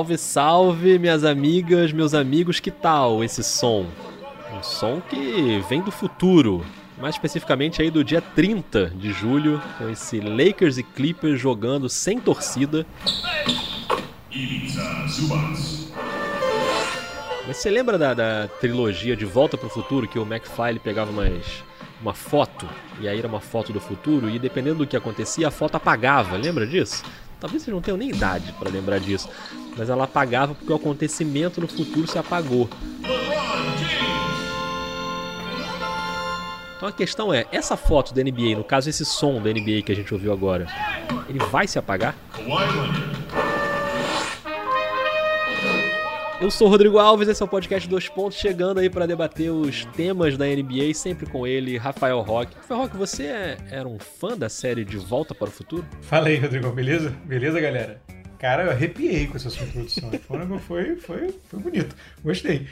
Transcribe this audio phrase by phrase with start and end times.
[0.00, 3.86] Salve, salve, minhas amigas, meus amigos, que tal esse som?
[4.56, 6.64] Um som que vem do futuro,
[6.98, 12.18] mais especificamente aí do dia 30 de julho, com esse Lakers e Clippers jogando sem
[12.18, 12.86] torcida.
[17.46, 21.10] Mas você lembra da, da trilogia De Volta para o Futuro que o McFly pegava
[21.10, 21.62] umas,
[22.00, 22.66] uma foto
[23.02, 26.38] e aí era uma foto do futuro e dependendo do que acontecia a foto apagava,
[26.38, 27.04] lembra disso?
[27.40, 29.28] Talvez vocês não tenham nem idade para lembrar disso,
[29.76, 32.68] mas ela apagava porque o acontecimento no futuro se apagou.
[36.76, 39.92] Então a questão é, essa foto da NBA, no caso esse som da NBA que
[39.92, 40.66] a gente ouviu agora,
[41.28, 42.14] ele vai se apagar?
[46.40, 49.50] Eu sou o Rodrigo Alves, esse é o podcast Dois Pontos, chegando aí para debater
[49.50, 52.56] os temas da NBA, sempre com ele, Rafael Roque.
[52.56, 55.84] Rafael Roque, você é, era um fã da série De Volta para o Futuro?
[56.00, 57.10] Fala aí, Rodrigo, beleza?
[57.26, 58.00] Beleza, galera?
[58.38, 60.10] Cara, eu arrepiei com essa sua introdução.
[60.60, 62.66] Foi, foi, foi bonito, gostei.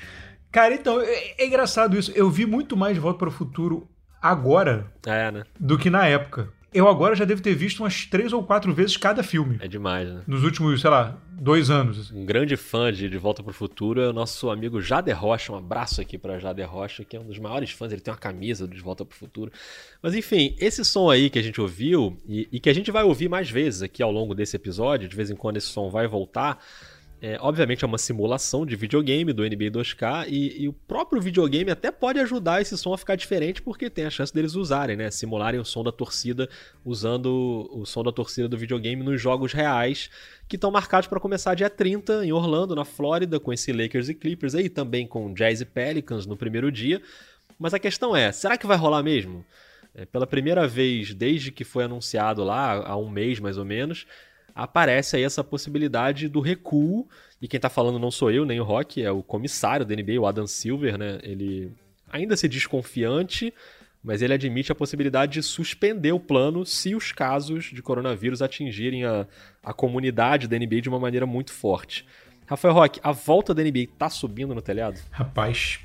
[0.50, 2.10] Cara, então, é, é engraçado isso.
[2.14, 3.86] Eu vi muito mais De Volta para o Futuro
[4.20, 5.42] agora é, né?
[5.60, 6.50] do que na época.
[6.78, 9.58] Eu agora já devo ter visto umas três ou quatro vezes cada filme.
[9.60, 10.22] É demais, né?
[10.28, 12.12] Nos últimos, sei lá, dois anos.
[12.12, 15.52] Um grande fã de De Volta para o Futuro é o nosso amigo Jader Rocha.
[15.52, 17.90] Um abraço aqui para Jader Rocha, que é um dos maiores fãs.
[17.90, 19.50] Ele tem uma camisa do De Volta para o Futuro.
[20.00, 23.02] Mas enfim, esse som aí que a gente ouviu e, e que a gente vai
[23.02, 26.06] ouvir mais vezes aqui ao longo desse episódio, de vez em quando esse som vai
[26.06, 26.64] voltar
[27.20, 31.68] é, obviamente é uma simulação de videogame do NBA 2K e, e, o próprio videogame
[31.68, 35.10] até pode ajudar esse som a ficar diferente porque tem a chance deles usarem, né?
[35.10, 36.48] Simularem o som da torcida
[36.84, 40.08] usando o som da torcida do videogame nos jogos reais
[40.46, 44.14] que estão marcados para começar dia 30 em Orlando, na Flórida, com esse Lakers e
[44.14, 47.02] Clippers aí também com Jazz e Pelicans no primeiro dia.
[47.58, 49.44] Mas a questão é, será que vai rolar mesmo?
[49.92, 54.06] É, pela primeira vez desde que foi anunciado lá há um mês mais ou menos,
[54.58, 57.08] aparece aí essa possibilidade do recuo.
[57.40, 60.20] E quem tá falando não sou eu, nem o Rock, é o comissário da NBA,
[60.20, 61.20] o Adam Silver, né?
[61.22, 61.72] Ele
[62.10, 63.54] ainda se diz confiante,
[64.02, 69.04] mas ele admite a possibilidade de suspender o plano se os casos de coronavírus atingirem
[69.04, 69.26] a,
[69.62, 72.04] a comunidade da NBA de uma maneira muito forte.
[72.44, 74.98] Rafael Roque, a volta da NBA tá subindo no telhado?
[75.12, 75.78] Rapaz,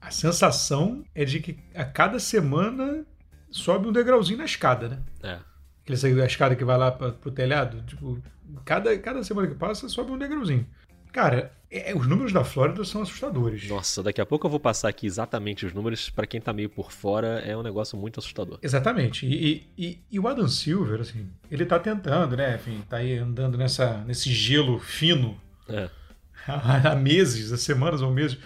[0.00, 3.04] a sensação é de que a cada semana
[3.50, 5.02] sobe um degrauzinho na escada, né?
[5.24, 5.55] É
[5.94, 8.18] aquele a escada que vai lá para pro telhado, tipo,
[8.64, 10.66] cada, cada semana que passa sobe um degrauzinho.
[11.12, 13.68] Cara, é, os números da Flórida são assustadores.
[13.68, 16.10] Nossa, daqui a pouco eu vou passar aqui exatamente os números.
[16.10, 18.58] para quem tá meio por fora, é um negócio muito assustador.
[18.62, 19.24] Exatamente.
[19.26, 22.56] E, e, e, o Adam Silver, assim, ele tá tentando, né?
[22.56, 25.88] Enfim, tá aí andando nessa, nesse gelo fino é.
[26.46, 28.38] há, há meses, há semanas ou meses,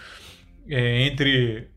[0.68, 1.69] é, entre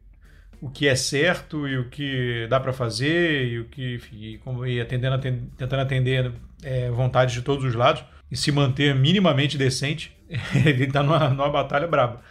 [0.63, 4.65] o que é certo e o que dá para fazer e o que e, como,
[4.65, 6.31] e atendendo, atend, tentando atender
[6.63, 8.01] é, vontades de todos os lados
[8.31, 10.15] e se manter minimamente decente,
[10.65, 12.21] ele tá numa, numa batalha braba.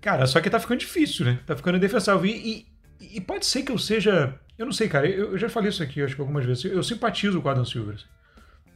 [0.00, 1.40] Cara, só que tá ficando difícil, né?
[1.44, 2.24] Tá ficando indefensável.
[2.24, 2.66] E,
[3.00, 4.32] e, e, pode ser que eu seja.
[4.56, 5.08] Eu não sei, cara.
[5.08, 6.64] Eu, eu, já falei isso aqui, acho que algumas vezes.
[6.64, 7.96] Eu, simpatizo com o Adam Silver.
[7.96, 8.06] Assim.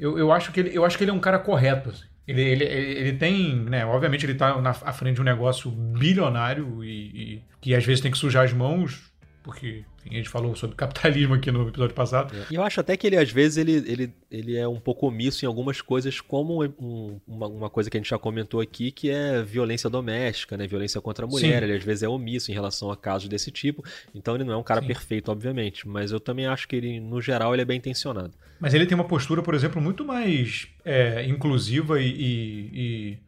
[0.00, 1.90] Eu, eu, acho que ele, eu acho que ele é um cara correto.
[1.90, 2.04] Assim.
[2.26, 3.84] Ele, ele, ele tem, né?
[3.84, 8.10] Obviamente ele está à frente de um negócio bilionário e, e, que às vezes tem
[8.10, 9.12] que sujar as mãos,
[9.44, 12.34] porque enfim, a gente falou sobre capitalismo aqui no episódio passado.
[12.50, 15.44] E eu acho até que ele, às vezes, ele, ele, ele é um pouco omisso
[15.44, 19.10] em algumas coisas, como um, uma, uma, coisa que a gente já comentou aqui, que
[19.10, 20.66] é violência doméstica, né?
[20.66, 21.60] Violência contra a mulher.
[21.60, 21.64] Sim.
[21.64, 23.84] Ele às vezes é omisso em relação a casos desse tipo.
[24.14, 24.86] Então ele não é um cara Sim.
[24.86, 25.86] perfeito, obviamente.
[25.86, 28.32] Mas eu também acho que ele, no geral, ele é bem intencionado.
[28.58, 33.18] Mas ele tem uma postura, por exemplo, muito mais é, inclusiva e, e,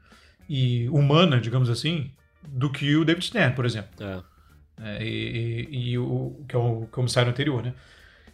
[0.48, 2.10] e, humana, digamos assim,
[2.42, 3.90] do que o David Stern, por exemplo.
[4.00, 4.35] É.
[4.82, 7.74] É, e, e, o que é o comissário anterior, né?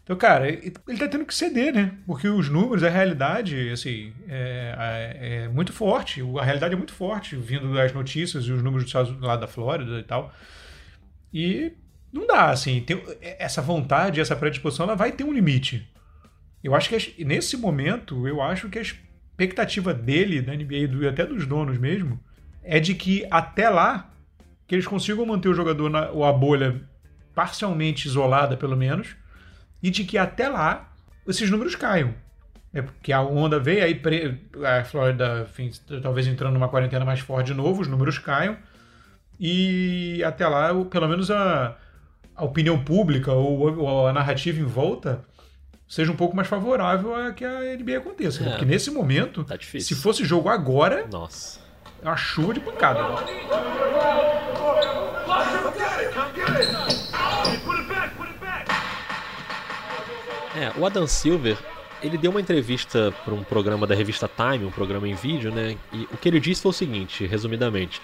[0.03, 1.93] Então, cara, ele tá tendo que ceder, né?
[2.05, 4.75] Porque os números, a realidade, assim, é,
[5.21, 6.21] é, é muito forte.
[6.41, 10.01] A realidade é muito forte, vindo das notícias e os números do lado da Flórida
[10.01, 10.35] e tal.
[11.33, 11.73] E
[12.13, 15.89] não dá, assim, tem, essa vontade, essa predisposição, ela vai ter um limite.
[16.63, 21.25] Eu acho que nesse momento, eu acho que a expectativa dele, da NBA e até
[21.25, 22.21] dos donos mesmo,
[22.63, 24.12] é de que até lá
[24.67, 26.83] que eles consigam manter o jogador na, ou a bolha
[27.35, 29.17] parcialmente isolada, pelo menos,
[29.83, 30.93] e de que até lá
[31.27, 32.15] esses números caiam.
[32.75, 34.01] É porque a onda veio, aí
[34.65, 35.71] a Flórida, enfim,
[36.03, 38.57] talvez entrando numa quarentena mais forte de novo, os números caiam,
[39.39, 41.77] e até lá, pelo menos a,
[42.35, 45.25] a opinião pública ou, ou a narrativa em volta
[45.87, 48.43] seja um pouco mais favorável a que a NBA aconteça.
[48.43, 48.51] É.
[48.51, 51.61] Porque nesse momento, tá se fosse jogo agora, Nossa.
[52.03, 53.01] é uma chuva de pancada.
[60.83, 61.57] O Adam Silver,
[62.03, 65.77] ele deu uma entrevista para um programa da revista Time, um programa em vídeo, né?
[65.93, 68.03] E o que ele disse foi o seguinte, resumidamente.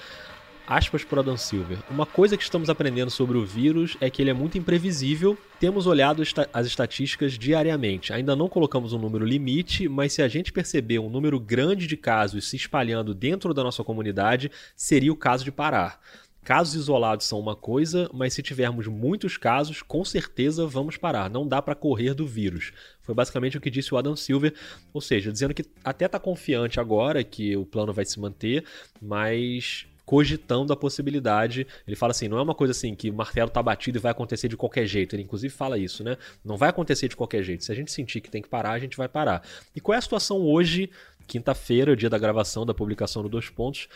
[0.65, 1.79] Aspas para Adam Silver.
[1.91, 5.37] Uma coisa que estamos aprendendo sobre o vírus é que ele é muito imprevisível.
[5.59, 6.23] Temos olhado
[6.53, 8.13] as estatísticas diariamente.
[8.13, 11.97] Ainda não colocamos um número limite, mas se a gente perceber um número grande de
[11.97, 15.99] casos se espalhando dentro da nossa comunidade, seria o caso de parar.
[16.45, 21.29] Casos isolados são uma coisa, mas se tivermos muitos casos, com certeza vamos parar.
[21.29, 22.73] Não dá para correr do vírus.
[23.03, 24.55] Foi basicamente o que disse o Adam Silver,
[24.93, 28.65] ou seja, dizendo que até está confiante agora que o plano vai se manter,
[29.01, 31.67] mas cogitando a possibilidade.
[31.87, 34.13] Ele fala assim: não é uma coisa assim que o martelo tá batido e vai
[34.13, 35.15] acontecer de qualquer jeito.
[35.15, 36.17] Ele inclusive fala isso, né?
[36.43, 37.63] Não vai acontecer de qualquer jeito.
[37.63, 39.43] Se a gente sentir que tem que parar, a gente vai parar.
[39.77, 40.89] E qual é a situação hoje,
[41.27, 43.87] quinta-feira, dia da gravação da publicação do Dois Pontos,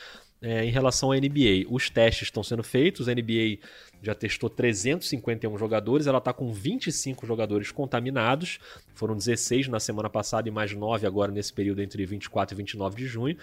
[0.42, 1.66] é, em relação à NBA?
[1.70, 3.58] Os testes estão sendo feitos, a NBA
[4.02, 8.58] já testou 351 jogadores, ela está com 25 jogadores contaminados,
[8.94, 12.96] foram 16 na semana passada e mais 9 agora nesse período entre 24 e 29
[12.96, 13.36] de junho.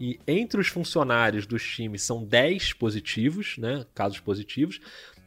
[0.00, 4.80] E entre os funcionários dos times são 10 positivos, né, casos positivos.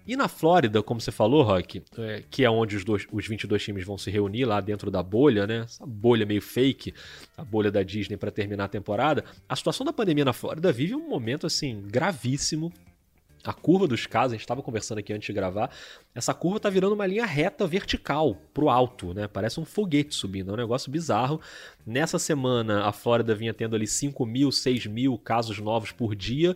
[0.05, 3.63] E na Flórida, como você falou, Rock, é, que é onde os, dois, os 22
[3.63, 5.59] times vão se reunir lá dentro da bolha, né?
[5.59, 6.93] Essa bolha meio fake,
[7.37, 9.23] a bolha da Disney para terminar a temporada.
[9.47, 12.71] A situação da pandemia na Flórida vive um momento assim gravíssimo
[13.43, 15.69] a curva dos casos, a gente estava conversando aqui antes de gravar,
[16.15, 19.27] essa curva está virando uma linha reta vertical para o alto, né?
[19.27, 21.41] Parece um foguete subindo, é um negócio bizarro.
[21.85, 26.55] Nessa semana, a Flórida vinha tendo ali 5 mil, 6 mil casos novos por dia,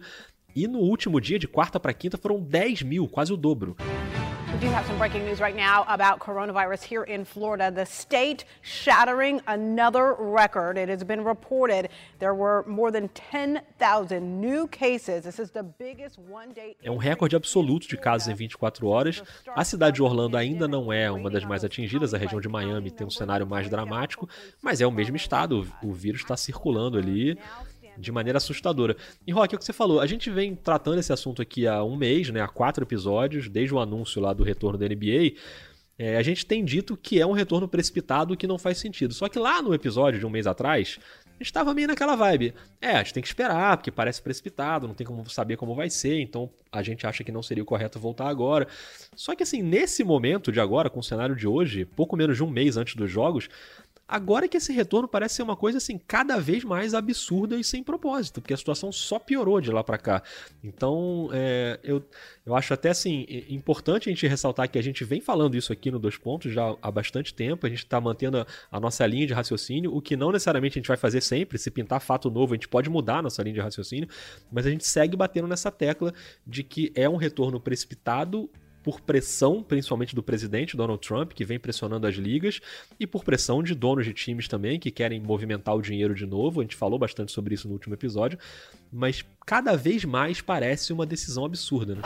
[0.57, 3.77] e no último dia, de quarta para quinta, foram 10 mil, quase o dobro.
[4.51, 7.69] We do have some breaking news right now about coronavirus here in Florida.
[7.69, 10.79] The state shattering another record.
[10.79, 15.25] It has been reported there were more than 10,000 new cases.
[15.25, 16.75] This is the biggest one day.
[16.81, 19.21] É um recorde absoluto de casos em 24 horas.
[19.53, 22.15] A cidade de Orlando ainda não é uma das mais atingidas.
[22.15, 24.27] A região de Miami tem um cenário mais dramático,
[24.59, 25.67] mas é o mesmo estado.
[25.83, 27.37] O vírus está circulando ali
[27.97, 28.95] de maneira assustadora.
[29.25, 31.83] E Rock, é o que você falou, a gente vem tratando esse assunto aqui há
[31.83, 35.35] um mês, né, há quatro episódios, desde o anúncio lá do retorno da NBA.
[35.99, 39.13] É, a gente tem dito que é um retorno precipitado que não faz sentido.
[39.13, 42.53] Só que lá no episódio de um mês atrás, a gente estava meio naquela vibe.
[42.79, 45.89] É, a gente tem que esperar, porque parece precipitado, não tem como saber como vai
[45.89, 48.67] ser, então a gente acha que não seria o correto voltar agora.
[49.15, 52.43] Só que assim, nesse momento de agora, com o cenário de hoje, pouco menos de
[52.43, 53.49] um mês antes dos jogos,
[54.07, 57.83] Agora que esse retorno parece ser uma coisa assim cada vez mais absurda e sem
[57.83, 60.23] propósito, porque a situação só piorou de lá para cá.
[60.63, 62.01] Então, é, eu,
[62.45, 65.91] eu acho até assim importante a gente ressaltar que a gente vem falando isso aqui
[65.91, 69.27] no Dois Pontos já há bastante tempo, a gente está mantendo a, a, nossa linha
[69.27, 72.53] de raciocínio, o que não necessariamente a gente vai fazer sempre, se pintar fato novo,
[72.53, 74.07] a gente pode mudar a nossa linha de raciocínio,
[74.49, 76.13] mas a gente segue batendo nessa tecla
[76.45, 78.49] de que é um retorno precipitado
[78.87, 82.61] por pressão, principalmente do presidente Donald Trump, que vem pressionando as ligas,
[82.97, 86.61] e por pressão de donos de times também, que querem movimentar o dinheiro de novo.
[86.61, 88.39] A gente falou bastante sobre isso no último episódio,
[88.89, 91.95] mas cada vez mais parece uma decisão absurda.
[91.95, 92.01] Né?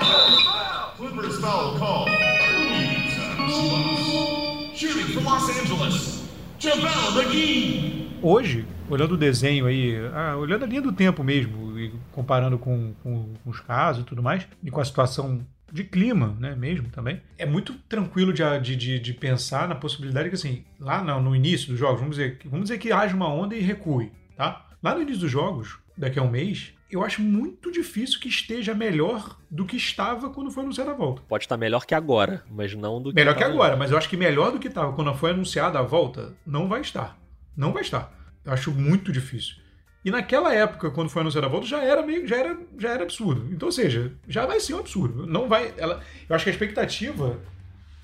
[8.24, 12.96] Hoje, olhando o desenho aí, ah, olhando a linha do tempo mesmo, e comparando com,
[13.03, 16.90] com, com os casos e tudo mais, e com a situação de clima, né, mesmo
[16.90, 17.22] também.
[17.38, 21.70] É muito tranquilo de, de, de, pensar na possibilidade que, assim, lá no, no, início
[21.70, 24.68] dos jogos, vamos dizer, vamos dizer que haja uma onda e recue, tá?
[24.84, 28.74] Lá no início dos jogos, daqui a um mês, eu acho muito difícil que esteja
[28.74, 31.22] melhor do que estava quando foi anunciada a volta.
[31.28, 33.16] Pode estar melhor que agora, mas não do que.
[33.16, 35.84] Melhor que agora, mas eu acho que melhor do que estava quando foi anunciada a
[35.84, 37.18] volta, não vai estar.
[37.56, 38.13] Não vai estar.
[38.44, 39.56] Eu acho muito difícil.
[40.03, 43.03] E naquela época, quando foi anunciada a volta, já era meio, já era, já era
[43.03, 43.48] absurdo.
[43.53, 45.27] Então, ou seja, já vai ser um absurdo.
[45.27, 47.39] Não vai, ela, eu acho que a expectativa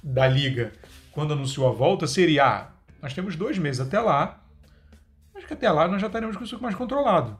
[0.03, 0.71] da liga
[1.11, 2.67] quando anunciou a volta seria: ah,
[3.01, 4.43] nós temos dois meses até lá.
[5.35, 7.37] Acho que até lá nós já estaremos com isso mais controlado.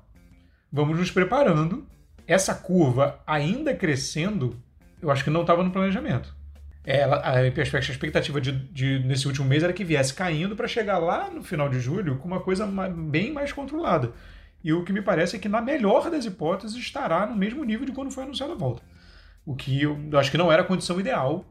[0.72, 1.86] Vamos nos preparando.
[2.26, 4.62] Essa curva ainda crescendo,
[5.02, 6.36] eu acho que não estava no planejamento.
[6.84, 10.98] Ela, a, a expectativa de, de, nesse último mês era que viesse caindo para chegar
[10.98, 14.14] lá no final de julho com uma coisa bem mais controlada.
[14.64, 17.86] E o que me parece é que, na melhor das hipóteses, estará no mesmo nível
[17.86, 18.82] de quando foi anunciada a volta.
[19.46, 21.46] O que eu acho que não era a condição ideal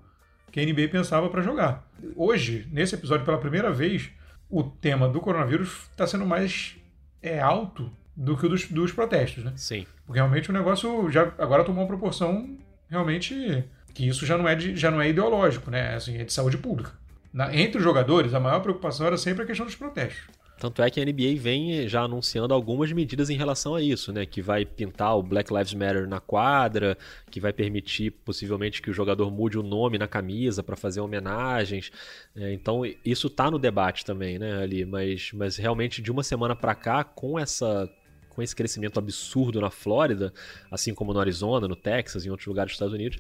[0.53, 1.89] que a NBA pensava para jogar.
[2.15, 4.11] Hoje, nesse episódio, pela primeira vez,
[4.51, 6.77] o tema do coronavírus está sendo mais
[7.23, 9.53] é, alto do que o dos, dos protestos, né?
[9.57, 9.87] Sim.
[10.07, 12.57] Porque realmente o negócio já agora tomou uma proporção
[12.89, 15.95] realmente que isso já não é, de, já não é ideológico, né?
[15.95, 16.93] Assim, é de saúde pública.
[17.33, 20.25] Na, entre os jogadores, a maior preocupação era sempre a questão dos protestos.
[20.59, 24.25] Tanto é que a NBA vem já anunciando algumas medidas em relação a isso, né?
[24.25, 26.97] Que vai pintar o Black Lives Matter na quadra,
[27.31, 31.91] que vai permitir possivelmente que o jogador mude o nome na camisa para fazer homenagens.
[32.35, 34.87] É, então isso está no debate também, né, ali.
[34.87, 37.89] Mas, mas realmente de uma semana para cá, com essa
[38.37, 40.31] com esse crescimento absurdo na Flórida,
[40.71, 43.19] assim como no Arizona, no Texas, em outros lugares dos Estados Unidos,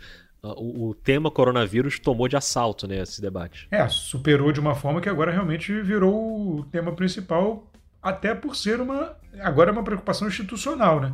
[0.56, 3.66] o, o, tema coronavírus tomou de assalto né, esse debate.
[3.70, 7.70] É, superou de uma forma que agora realmente virou o tema principal,
[8.02, 9.16] até por ser uma.
[9.40, 11.12] Agora é uma preocupação institucional, né?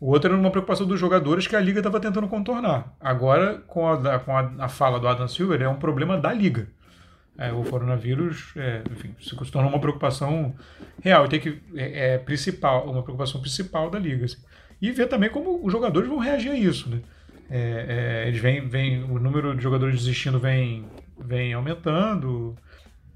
[0.00, 2.94] O outro era uma preocupação dos jogadores que a liga estava tentando contornar.
[3.00, 6.68] Agora, com a, com a, a, fala do Adam Silver, é um problema da liga.
[7.36, 10.54] É, o coronavírus, é, enfim, se tornou uma preocupação
[11.02, 14.24] real tem que é, é, principal, uma preocupação principal da liga.
[14.24, 14.38] Assim.
[14.80, 17.00] E ver também como os jogadores vão reagir a isso, né?
[17.50, 20.84] É, é, eles vêm, vem, o número de jogadores desistindo vem,
[21.18, 22.54] vem aumentando,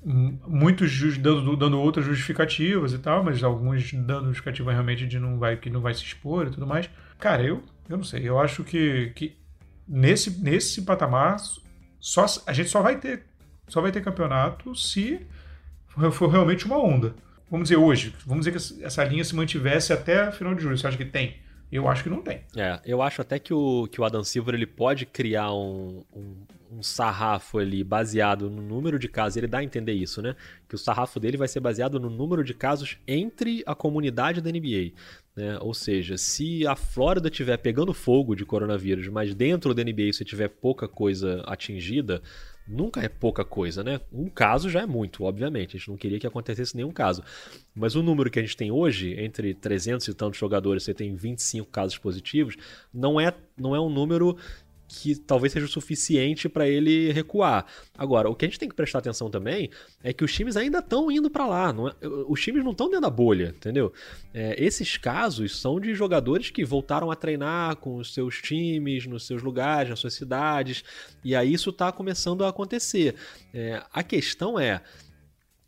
[0.04, 5.56] muitos dando, dando outras justificativas e tal, mas alguns dando justificativa realmente de não vai,
[5.56, 6.88] que não vai se expor e tudo mais.
[7.18, 9.36] Cara, eu, eu não sei, eu acho que, que
[9.86, 11.36] nesse, nesse patamar
[12.00, 13.24] só, a gente só vai ter
[13.68, 15.26] só vai ter campeonato se
[16.12, 17.14] for realmente uma onda.
[17.50, 20.76] Vamos dizer hoje, vamos dizer que essa linha se mantivesse até final de julho.
[20.76, 21.36] Você acha que tem?
[21.72, 22.42] Eu acho que não tem.
[22.54, 26.34] É, eu acho até que o, que o Adam Silver ele pode criar um, um,
[26.70, 29.38] um sarrafo ali baseado no número de casos.
[29.38, 30.36] Ele dá a entender isso, né?
[30.68, 34.50] Que o sarrafo dele vai ser baseado no número de casos entre a comunidade da
[34.50, 34.92] NBA.
[35.34, 35.58] Né?
[35.60, 40.24] Ou seja, se a Flórida estiver pegando fogo de coronavírus, mas dentro da NBA se
[40.24, 42.20] tiver pouca coisa atingida,
[42.66, 44.00] nunca é pouca coisa, né?
[44.12, 45.76] Um caso já é muito, obviamente.
[45.76, 47.22] A gente não queria que acontecesse nenhum caso.
[47.74, 51.14] Mas o número que a gente tem hoje, entre 300 e tantos jogadores, você tem
[51.14, 52.56] 25 casos positivos,
[52.92, 54.36] não é, não é um número
[54.92, 57.64] que talvez seja o suficiente para ele recuar.
[57.96, 59.70] Agora, o que a gente tem que prestar atenção também
[60.02, 61.74] é que os times ainda estão indo para lá.
[62.00, 63.92] É, os times não estão dentro da bolha, entendeu?
[64.34, 69.26] É, esses casos são de jogadores que voltaram a treinar com os seus times, nos
[69.26, 70.84] seus lugares, nas suas cidades,
[71.24, 73.14] e aí isso está começando a acontecer.
[73.54, 74.82] É, a questão é,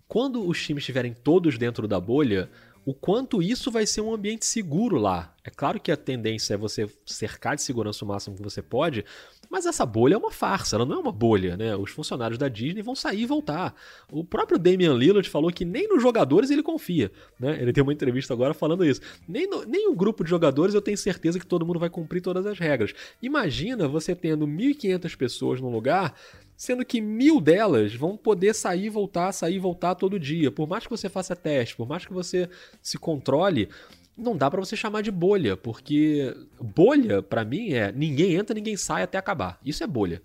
[0.07, 2.51] quando os times estiverem todos dentro da bolha,
[2.85, 5.35] o quanto isso vai ser um ambiente seguro lá.
[5.43, 9.05] É claro que a tendência é você cercar de segurança o máximo que você pode,
[9.51, 11.77] mas essa bolha é uma farsa, ela não é uma bolha, né?
[11.77, 13.75] Os funcionários da Disney vão sair e voltar.
[14.11, 17.59] O próprio Damian Lillard falou que nem nos jogadores ele confia, né?
[17.61, 19.01] Ele tem uma entrevista agora falando isso.
[19.29, 22.21] Nem, no, nem o grupo de jogadores eu tenho certeza que todo mundo vai cumprir
[22.21, 22.95] todas as regras.
[23.23, 26.15] Imagina você tendo 1.500 pessoas num lugar
[26.57, 30.51] sendo que mil delas vão poder sair voltar, sair voltar todo dia.
[30.51, 32.49] Por mais que você faça teste, por mais que você
[32.81, 33.69] se controle,
[34.17, 38.77] não dá para você chamar de bolha, porque bolha, para mim, é ninguém entra, ninguém
[38.77, 39.59] sai até acabar.
[39.65, 40.23] Isso é bolha.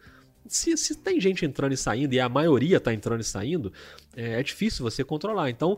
[0.47, 3.71] Se, se tem gente entrando e saindo, e a maioria tá entrando e saindo,
[4.15, 5.49] é, é difícil você controlar.
[5.49, 5.77] Então,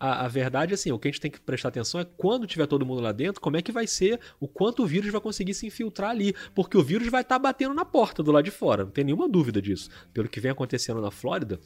[0.00, 2.66] a, a, verdade, assim, o que a gente tem que prestar atenção é quando tiver
[2.66, 5.52] todo mundo lá dentro, como é que vai ser, o quanto o vírus vai conseguir
[5.52, 6.34] se infiltrar ali.
[6.54, 9.04] Porque o vírus vai estar tá batendo na porta do lado de fora, não tem
[9.04, 9.90] nenhuma dúvida disso.
[10.14, 11.60] Pelo que vem acontecendo na Flórida,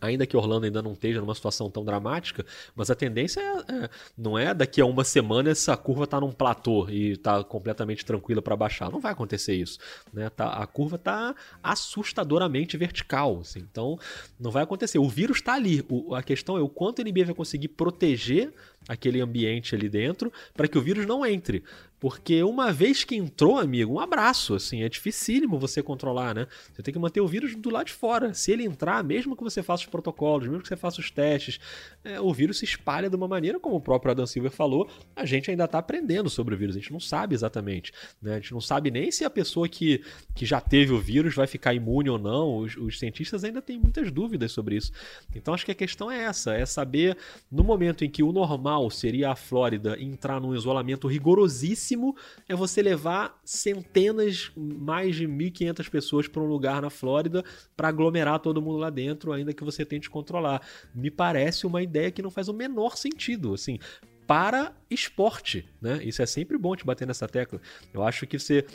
[0.00, 3.90] ainda que Orlando ainda não esteja numa situação tão dramática, mas a tendência é, é,
[4.16, 8.42] não é daqui a uma semana essa curva tá num platô e tá completamente tranquila
[8.42, 8.90] para baixar.
[8.90, 9.78] Não vai acontecer isso,
[10.12, 10.30] né?
[10.30, 13.98] Tá, a curva tá assustadoramente vertical, assim, então
[14.38, 14.98] não vai acontecer.
[14.98, 15.84] O vírus está ali.
[15.88, 18.52] O, a questão é o quanto a NBA vai conseguir proteger
[18.88, 21.64] aquele ambiente ali dentro para que o vírus não entre.
[22.06, 26.46] Porque uma vez que entrou, amigo, um abraço, assim, é dificílimo você controlar, né?
[26.72, 28.32] Você tem que manter o vírus do lado de fora.
[28.32, 31.58] Se ele entrar, mesmo que você faça os protocolos, mesmo que você faça os testes,
[32.04, 35.26] é, o vírus se espalha de uma maneira, como o próprio Adam Silver falou, a
[35.26, 38.34] gente ainda está aprendendo sobre o vírus, a gente não sabe exatamente, né?
[38.34, 40.00] A gente não sabe nem se a pessoa que,
[40.32, 43.80] que já teve o vírus vai ficar imune ou não, os, os cientistas ainda têm
[43.80, 44.92] muitas dúvidas sobre isso.
[45.34, 47.18] Então acho que a questão é essa, é saber,
[47.50, 52.14] no momento em que o normal seria a Flórida entrar num isolamento rigorosíssimo, máximo
[52.48, 57.42] é você levar centenas, mais de 1.500 pessoas para um lugar na Flórida
[57.76, 60.60] para aglomerar todo mundo lá dentro, ainda que você tente controlar.
[60.94, 63.78] Me parece uma ideia que não faz o menor sentido, assim
[64.26, 66.00] para esporte, né?
[66.02, 67.60] Isso é sempre bom te bater nessa tecla.
[67.94, 68.66] Eu acho que você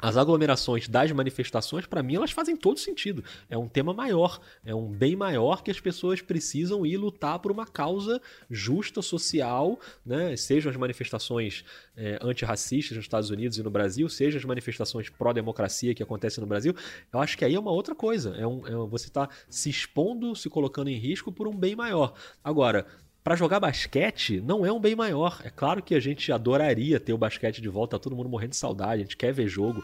[0.00, 3.24] as aglomerações das manifestações, para mim, elas fazem todo sentido.
[3.48, 7.50] É um tema maior, é um bem maior que as pessoas precisam ir lutar por
[7.50, 10.36] uma causa justa, social, né?
[10.36, 11.64] Sejam as manifestações
[11.96, 16.46] é, antirracistas nos Estados Unidos e no Brasil, sejam as manifestações pró-democracia que acontecem no
[16.46, 16.74] Brasil.
[17.10, 18.36] Eu acho que aí é uma outra coisa.
[18.36, 22.12] É, um, é você está se expondo, se colocando em risco por um bem maior.
[22.44, 22.86] Agora,
[23.26, 25.40] para jogar basquete não é um bem maior.
[25.42, 28.50] É claro que a gente adoraria ter o basquete de volta, tá todo mundo morrendo
[28.50, 29.82] de saudade, a gente quer ver jogo.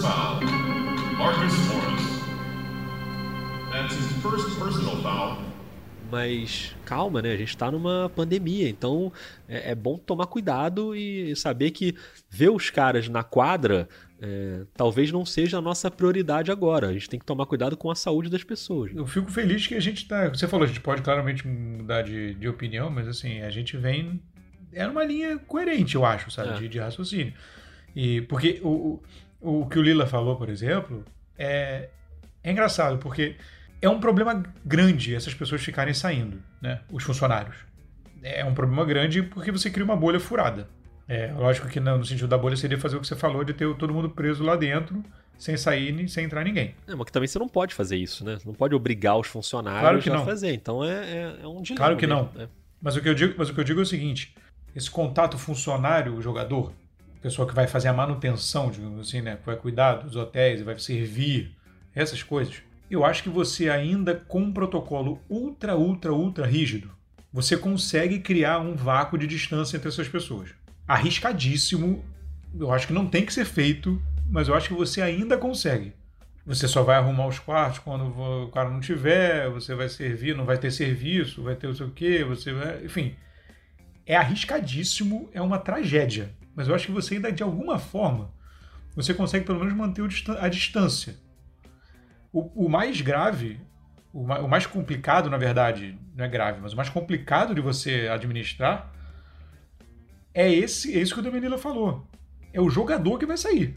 [0.00, 0.40] Foul,
[1.18, 2.22] Marcus Morris.
[3.72, 5.51] That's his first personal foul.
[6.12, 7.32] Mas calma, né?
[7.32, 9.10] A gente está numa pandemia, então
[9.48, 11.94] é, é, bom tomar cuidado e saber que
[12.28, 13.88] ver os caras na quadra
[14.20, 16.88] é, talvez não seja a nossa prioridade agora.
[16.88, 18.92] A gente tem que tomar cuidado com a saúde das pessoas.
[18.94, 20.28] Eu fico feliz que a gente está.
[20.28, 24.20] Você falou, a gente pode claramente mudar de, de opinião, mas assim, a gente vem.
[24.70, 26.50] É uma linha coerente, eu acho, sabe?
[26.50, 26.58] É.
[26.58, 27.32] De, de, raciocínio.
[27.96, 29.00] E porque o,
[29.40, 31.02] o, o que o Lila falou, por exemplo,
[31.38, 31.88] é,
[32.44, 33.34] é engraçado, porque
[33.82, 36.80] é um problema grande essas pessoas ficarem saindo, né?
[36.90, 37.56] Os funcionários.
[38.22, 40.68] É um problema grande porque você cria uma bolha furada.
[41.08, 43.74] É, lógico que no sentido da bolha seria fazer o que você falou de ter
[43.74, 45.02] todo mundo preso lá dentro,
[45.36, 46.76] sem sair, sem entrar ninguém.
[46.86, 48.38] É, mas que também você não pode fazer isso, né?
[48.38, 50.54] Você não pode obrigar os funcionários claro a fazer.
[50.54, 51.84] Então é, é, é um dilema.
[51.84, 52.40] Claro que mesmo, não.
[52.40, 52.48] Né?
[52.80, 54.32] Mas, o que eu digo, mas o que eu digo é o seguinte:
[54.76, 56.72] esse contato funcionário-jogador,
[57.20, 59.36] pessoa que vai fazer a manutenção, digamos assim, né?
[59.36, 61.52] Que vai cuidar dos hotéis, vai servir,
[61.94, 66.90] essas coisas eu acho que você ainda com um protocolo ultra, ultra, ultra rígido,
[67.32, 70.50] você consegue criar um vácuo de distância entre essas pessoas.
[70.86, 72.04] Arriscadíssimo,
[72.54, 75.94] eu acho que não tem que ser feito, mas eu acho que você ainda consegue.
[76.44, 80.44] Você só vai arrumar os quartos quando o cara não tiver, você vai servir, não
[80.44, 82.84] vai ter serviço, vai ter o sei o quê, você vai.
[82.84, 83.14] Enfim.
[84.04, 86.34] É arriscadíssimo, é uma tragédia.
[86.54, 88.34] Mas eu acho que você ainda, de alguma forma,
[88.94, 90.02] você consegue pelo menos manter
[90.40, 91.14] a distância.
[92.32, 93.60] O, o mais grave,
[94.12, 98.08] o, o mais complicado, na verdade, não é grave, mas o mais complicado de você
[98.08, 98.92] administrar
[100.34, 102.06] é esse, é isso que o Domenila falou.
[102.52, 103.76] É o jogador que vai sair.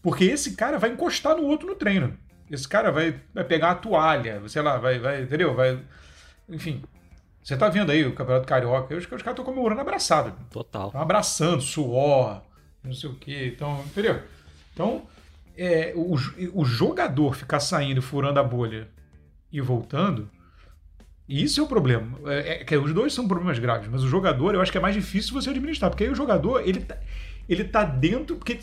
[0.00, 2.16] Porque esse cara vai encostar no outro no treino.
[2.50, 5.54] Esse cara vai, vai pegar a toalha, sei lá, vai, vai, entendeu?
[5.54, 5.80] Vai.
[6.48, 6.82] Enfim.
[7.42, 10.34] Você tá vendo aí o Campeonato Carioca, os, os caras estão comemorando abraçado.
[10.50, 10.90] Total.
[10.90, 12.42] Tão abraçando, suor,
[12.84, 13.52] não sei o quê.
[13.54, 14.22] Então, entendeu?
[14.72, 15.06] Então,
[15.56, 16.14] é, o,
[16.54, 18.88] o jogador ficar saindo, furando a bolha
[19.50, 20.30] e voltando,
[21.28, 22.18] isso é o problema.
[22.26, 24.80] É, é, que os dois são problemas graves, mas o jogador eu acho que é
[24.80, 26.96] mais difícil você administrar, porque aí o jogador ele tá,
[27.48, 28.58] ele tá dentro, porque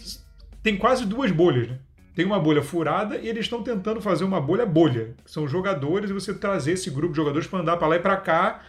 [0.61, 1.79] tem quase duas bolhas, né?
[2.15, 5.15] Tem uma bolha furada e eles estão tentando fazer uma bolha bolha.
[5.25, 8.17] São jogadores e você trazer esse grupo de jogadores para andar para lá e para
[8.17, 8.61] cá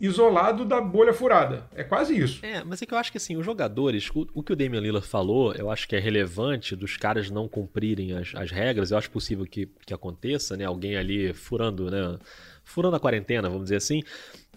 [0.00, 1.66] isolado da bolha furada.
[1.74, 2.44] É quase isso.
[2.44, 5.06] É, mas é que eu acho que assim, os jogadores, o, que o Damian Lillard
[5.06, 8.90] falou, eu acho que é relevante dos caras não cumprirem as, as regras.
[8.90, 10.64] Eu acho possível que, que aconteça, né?
[10.64, 12.18] Alguém ali furando, né?
[12.64, 14.02] Furando a quarentena, vamos dizer assim.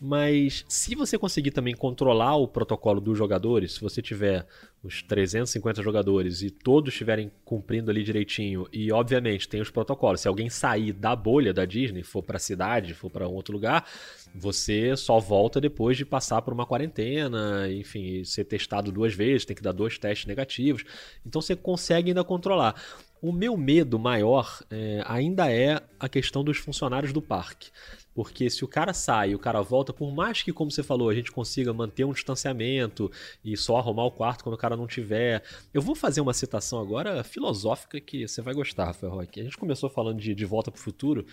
[0.05, 4.45] Mas se você conseguir também controlar o protocolo dos jogadores, se você tiver
[4.83, 10.27] os 350 jogadores e todos estiverem cumprindo ali direitinho, e obviamente tem os protocolos, se
[10.27, 13.87] alguém sair da bolha da Disney, for para a cidade, for para um outro lugar,
[14.33, 19.55] você só volta depois de passar por uma quarentena, enfim, ser testado duas vezes, tem
[19.55, 20.83] que dar dois testes negativos.
[21.25, 22.75] Então você consegue ainda controlar.
[23.21, 27.69] O meu medo maior é, ainda é a questão dos funcionários do parque.
[28.13, 31.09] Porque se o cara sai e o cara volta, por mais que, como você falou,
[31.09, 33.11] a gente consiga manter um distanciamento
[33.43, 35.43] e só arrumar o quarto quando o cara não tiver.
[35.73, 39.39] Eu vou fazer uma citação agora filosófica que você vai gostar, Rafael Roque.
[39.39, 41.25] A gente começou falando de, de Volta para o Futuro.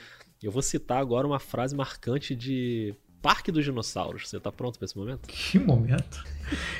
[0.43, 4.29] Eu vou citar agora uma frase marcante de Parque dos Dinossauros.
[4.29, 5.29] Você tá pronto para esse momento?
[5.29, 6.25] Que momento?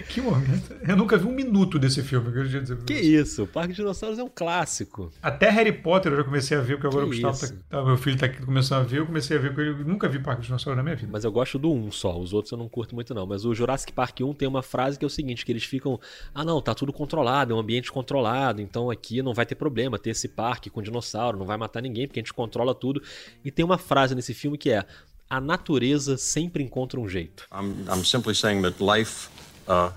[0.09, 0.75] Que momento?
[0.87, 2.33] Eu nunca vi um minuto desse filme.
[2.33, 3.47] Que, dizer que isso?
[3.47, 5.13] Parque dos Dinossauros é um clássico.
[5.23, 7.85] Até Harry Potter eu já comecei a ver, porque agora que o Gustavo tá, tá,
[7.85, 10.41] meu filho tá começando a ver, eu comecei a ver, porque eu nunca vi Parque
[10.41, 11.11] dos Dinossauros na minha vida.
[11.13, 13.27] Mas eu gosto do 1 só, os outros eu não curto muito não.
[13.27, 16.01] Mas o Jurassic Park 1 tem uma frase que é o seguinte, que eles ficam,
[16.35, 19.99] ah não, tá tudo controlado, é um ambiente controlado, então aqui não vai ter problema
[19.99, 23.03] ter esse parque com dinossauro, não vai matar ninguém, porque a gente controla tudo.
[23.45, 24.85] E tem uma frase nesse filme que é,
[25.31, 27.47] a natureza sempre encontra um jeito.
[27.53, 29.29] I'm, I'm simply saying that life
[29.69, 29.93] uh,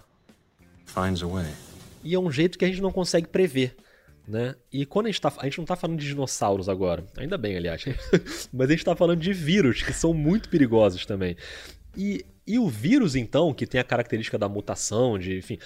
[0.85, 1.51] finds a way.
[2.03, 3.75] E é um jeito que a gente não consegue prever.
[4.27, 4.55] Né?
[4.71, 7.57] E quando a gente tá, a gente não está falando de dinossauros agora, ainda bem,
[7.57, 7.83] aliás,
[8.53, 11.35] mas a gente está falando de vírus que são muito perigosos também.
[11.97, 15.57] E, e o vírus, então, que tem a característica da mutação, de, enfim,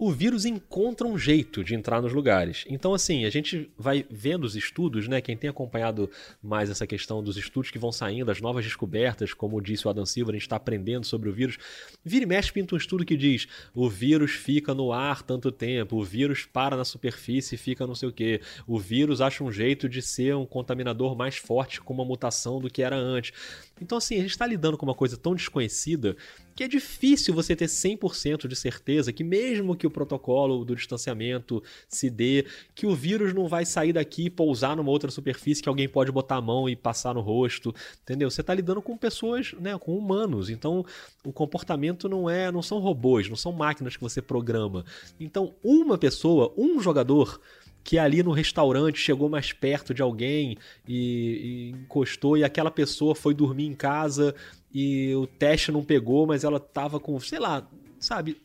[0.00, 2.64] o vírus encontra um jeito de entrar nos lugares.
[2.70, 5.20] Então, assim, a gente vai vendo os estudos, né?
[5.20, 6.10] Quem tem acompanhado
[6.42, 10.06] mais essa questão dos estudos que vão saindo, as novas descobertas, como disse o Adam
[10.06, 11.58] Silva, a gente está aprendendo sobre o vírus.
[12.02, 15.96] Vira e mexe pinta um estudo que diz: o vírus fica no ar tanto tempo,
[15.96, 18.40] o vírus para na superfície e fica não sei o quê.
[18.66, 22.70] O vírus acha um jeito de ser um contaminador mais forte com uma mutação do
[22.70, 23.34] que era antes.
[23.80, 26.16] Então, assim, a gente está lidando com uma coisa tão desconhecida
[26.54, 31.62] que é difícil você ter 100% de certeza que, mesmo que o protocolo do distanciamento
[31.88, 35.68] se dê, que o vírus não vai sair daqui e pousar numa outra superfície que
[35.68, 38.30] alguém pode botar a mão e passar no rosto, entendeu?
[38.30, 40.50] Você está lidando com pessoas, né, com humanos.
[40.50, 40.84] Então,
[41.24, 44.84] o comportamento não é, não são robôs, não são máquinas que você programa.
[45.18, 47.40] Então, uma pessoa, um jogador
[47.82, 53.14] que ali no restaurante chegou mais perto de alguém e, e, encostou e aquela pessoa
[53.14, 54.34] foi dormir em casa
[54.72, 57.66] e o teste não pegou, mas ela tava com, sei lá,
[57.98, 58.36] sabe?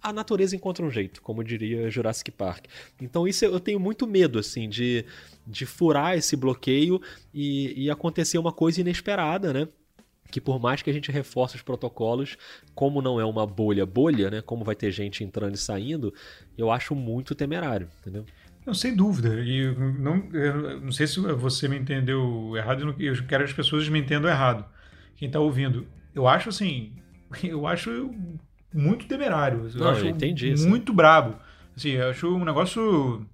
[0.00, 2.66] A natureza encontra um jeito, como diria Jurassic Park.
[3.00, 5.04] Então isso eu tenho muito medo, assim, de,
[5.46, 7.00] de furar esse bloqueio
[7.34, 9.68] e, e acontecer uma coisa inesperada, né?
[10.30, 12.36] que por mais que a gente reforce os protocolos,
[12.74, 16.12] como não é uma bolha bolha, né, como vai ter gente entrando e saindo,
[16.56, 18.26] eu acho muito temerário, entendeu?
[18.68, 19.30] Não, sem dúvida.
[19.40, 20.22] E não,
[20.82, 24.62] não sei se você me entendeu errado, eu quero que as pessoas me entendam errado.
[25.16, 25.86] Quem está ouvindo.
[26.14, 26.92] Eu acho assim,
[27.42, 28.10] eu acho
[28.72, 29.70] muito temerário.
[29.74, 30.54] Eu não, acho eu entendi.
[30.66, 30.96] Muito sim.
[30.96, 31.36] brabo.
[31.74, 33.26] Assim, eu acho um negócio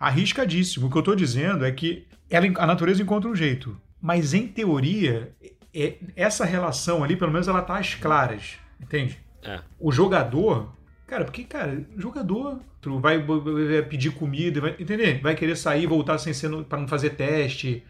[0.00, 0.88] arriscadíssimo.
[0.88, 3.80] O que eu estou dizendo é que ela, a natureza encontra um jeito.
[4.00, 5.32] Mas em teoria,
[5.72, 8.56] é, essa relação ali, pelo menos, ela tá às claras.
[8.80, 9.16] Entende?
[9.44, 9.60] É.
[9.78, 10.72] O jogador
[11.12, 12.58] Cara, porque, cara, jogador
[13.00, 15.20] vai, vai pedir comida, vai, entender?
[15.20, 17.84] Vai querer sair, voltar sem ser para não fazer teste,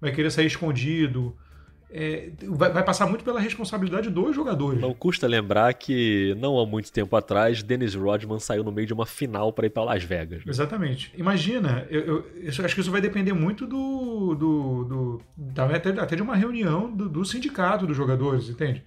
[0.00, 1.36] vai querer sair escondido.
[1.96, 4.80] É, vai, vai, passar muito pela responsabilidade dos jogadores.
[4.80, 8.92] Não custa lembrar que, não há muito tempo atrás, Dennis Rodman saiu no meio de
[8.92, 10.44] uma final para ir para Las Vegas.
[10.44, 10.50] Né?
[10.50, 11.12] Exatamente.
[11.16, 14.34] Imagina, eu, eu, eu, acho que isso vai depender muito do.
[14.34, 15.22] do, do
[15.72, 18.82] até, até de uma reunião do, do sindicato dos jogadores, entende?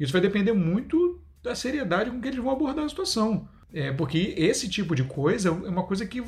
[0.00, 3.48] Isso vai depender muito da seriedade com que eles vão abordar a situação.
[3.72, 6.22] É, porque esse tipo de coisa é uma coisa que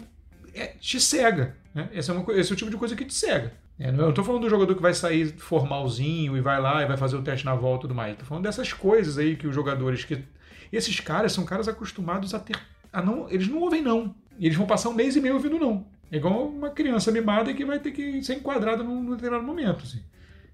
[0.54, 1.56] é, te cega.
[1.74, 1.88] Né?
[1.92, 3.52] Esse, é uma, esse é o tipo de coisa que te cega.
[3.78, 6.96] É, não estou falando do jogador que vai sair formalzinho e vai lá e vai
[6.96, 8.12] fazer o teste na volta e tudo mais.
[8.12, 10.04] Estou falando dessas coisas aí que os jogadores.
[10.04, 10.22] que
[10.72, 12.58] Esses caras são caras acostumados a ter.
[12.92, 14.14] A não, eles não ouvem não.
[14.38, 15.86] E eles vão passar um mês e meio ouvindo não.
[16.10, 19.84] É igual uma criança mimada que vai ter que ser enquadrada num determinado momento.
[19.84, 20.00] Assim.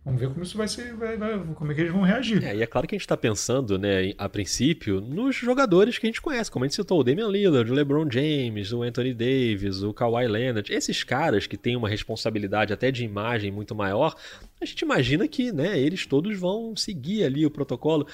[0.05, 2.45] Vamos ver como isso vai ser, vai, vai, como é que eles vão reagir.
[2.45, 6.07] É, e é claro que a gente está pensando, né, a princípio, nos jogadores que
[6.07, 9.15] a gente conhece, como a gente citou, o Damian Lillard, o LeBron James, o Anthony
[9.15, 14.15] Davis, o Kawhi Leonard, esses caras que têm uma responsabilidade até de imagem muito maior,
[14.61, 18.07] a gente imagina que, né, eles todos vão seguir ali o protocolo.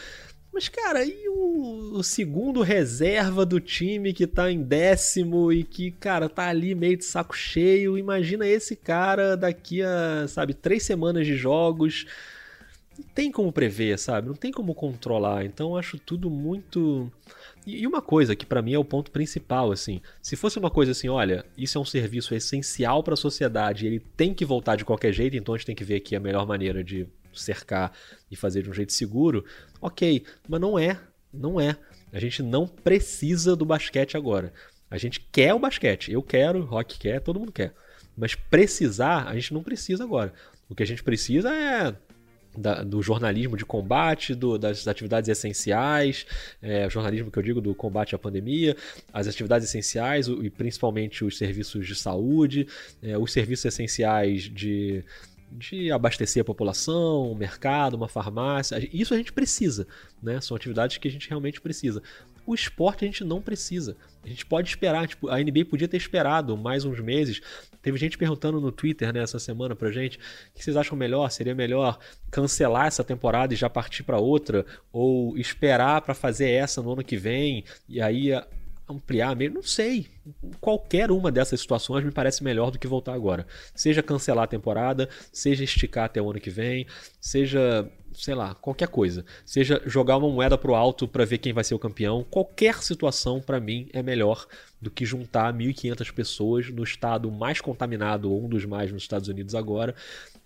[0.52, 5.92] Mas, cara, e o, o, segundo reserva do time que tá em décimo e que,
[5.92, 7.96] cara, tá ali meio de saco cheio?
[7.96, 12.04] Imagina esse cara daqui a, sabe, três semanas de jogos.
[12.98, 14.26] Não tem como prever, sabe?
[14.26, 15.44] Não tem como controlar.
[15.44, 17.10] Então, acho tudo muito.
[17.64, 20.92] E uma coisa que para mim é o ponto principal, assim, se fosse uma coisa
[20.92, 24.84] assim, olha, isso é um serviço essencial para a sociedade, ele tem que voltar de
[24.84, 27.92] qualquer jeito, então a gente tem que ver aqui a melhor maneira de cercar
[28.30, 29.44] e fazer de um jeito seguro,
[29.80, 31.00] ok, mas não é,
[31.32, 31.76] não é.
[32.12, 34.52] A gente não precisa do basquete agora.
[34.90, 37.72] A gente quer o basquete, eu quero, Rock quer, todo mundo quer.
[38.16, 40.32] Mas precisar, a gente não precisa agora.
[40.68, 41.94] O que a gente precisa é
[42.56, 46.26] da, do jornalismo de combate, do, das atividades essenciais,
[46.60, 48.76] é, jornalismo que eu digo do combate à pandemia,
[49.12, 52.66] as atividades essenciais o, e principalmente os serviços de saúde,
[53.02, 55.04] é, os serviços essenciais de
[55.50, 58.88] de abastecer a população, um mercado, uma farmácia.
[58.92, 59.86] Isso a gente precisa,
[60.22, 60.40] né?
[60.40, 62.02] São atividades que a gente realmente precisa.
[62.46, 63.96] O esporte a gente não precisa.
[64.24, 67.40] A gente pode esperar, tipo, a NBA podia ter esperado mais uns meses.
[67.82, 71.30] Teve gente perguntando no Twitter né, essa semana pra gente o que vocês acham melhor?
[71.30, 71.98] Seria melhor
[72.30, 74.64] cancelar essa temporada e já partir para outra?
[74.92, 78.32] Ou esperar para fazer essa no ano que vem e aí
[78.90, 80.06] ampliar mesmo, não sei.
[80.60, 83.46] Qualquer uma dessas situações me parece melhor do que voltar agora.
[83.74, 86.86] Seja cancelar a temporada, seja esticar até o ano que vem,
[87.20, 89.24] seja, sei lá, qualquer coisa.
[89.44, 92.24] Seja jogar uma moeda pro alto para ver quem vai ser o campeão.
[92.30, 94.46] Qualquer situação para mim é melhor
[94.80, 99.28] do que juntar 1.500 pessoas no estado mais contaminado, ou um dos mais nos Estados
[99.28, 99.94] Unidos agora,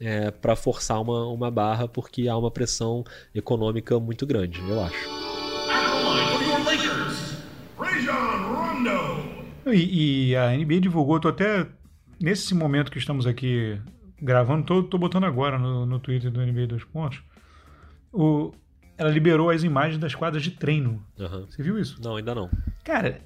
[0.01, 3.05] é, para forçar uma, uma barra, porque há uma pressão
[3.35, 5.34] econômica muito grande, eu acho.
[9.67, 11.67] E, e, a NBA divulgou, tô até
[12.21, 13.81] nesse momento que estamos aqui
[14.21, 17.23] gravando, tô, tô botando agora no, no Twitter do NBA 2 pontos.
[18.13, 18.53] O,
[18.97, 21.05] ela liberou as imagens das quadras de treino.
[21.19, 21.47] Uhum.
[21.49, 22.01] Você viu isso?
[22.03, 22.51] Não, ainda não.
[22.85, 23.23] Cara,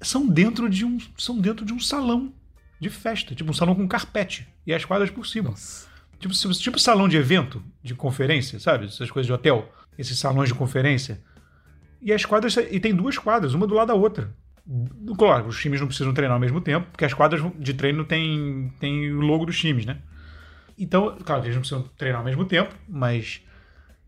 [0.00, 2.32] são dentro de um são dentro de um salão
[2.78, 5.50] de festa, tipo um salão com carpete e as quadras por cima.
[5.50, 5.88] Nossa.
[6.18, 8.86] Tipo, tipo salão de evento, de conferência, sabe?
[8.86, 11.20] Essas coisas de hotel, esses salões de conferência.
[12.00, 14.34] E as quadras e tem duas quadras, uma do lado da outra.
[15.18, 18.72] Claro, os times não precisam treinar ao mesmo tempo, porque as quadras de treino têm,
[18.78, 19.98] têm o logo dos times, né?
[20.78, 23.42] Então, claro, eles não precisam treinar ao mesmo tempo, mas.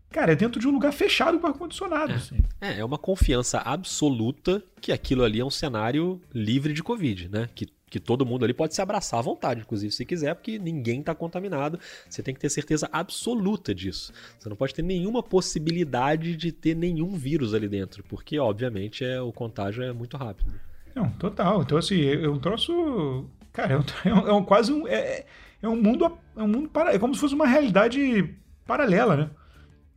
[0.09, 2.11] Cara, é dentro de um lugar fechado com ar-condicionado.
[2.11, 2.15] É.
[2.15, 2.43] Assim.
[2.61, 7.49] é, é uma confiança absoluta que aquilo ali é um cenário livre de Covid, né?
[7.53, 11.01] Que que todo mundo ali pode se abraçar à vontade, inclusive se quiser, porque ninguém
[11.01, 11.79] está contaminado.
[12.09, 14.11] Você tem que ter certeza absoluta disso.
[14.39, 19.21] Você não pode ter nenhuma possibilidade de ter nenhum vírus ali dentro, porque obviamente é
[19.21, 20.51] o contágio é muito rápido.
[20.95, 21.61] Não, total.
[21.61, 24.87] Então assim, é um troço Cara, é, um, é um, quase um.
[24.87, 25.23] É,
[25.61, 26.17] é um mundo.
[26.35, 28.33] É um mundo para, é como se fosse uma realidade
[28.65, 29.29] paralela, né?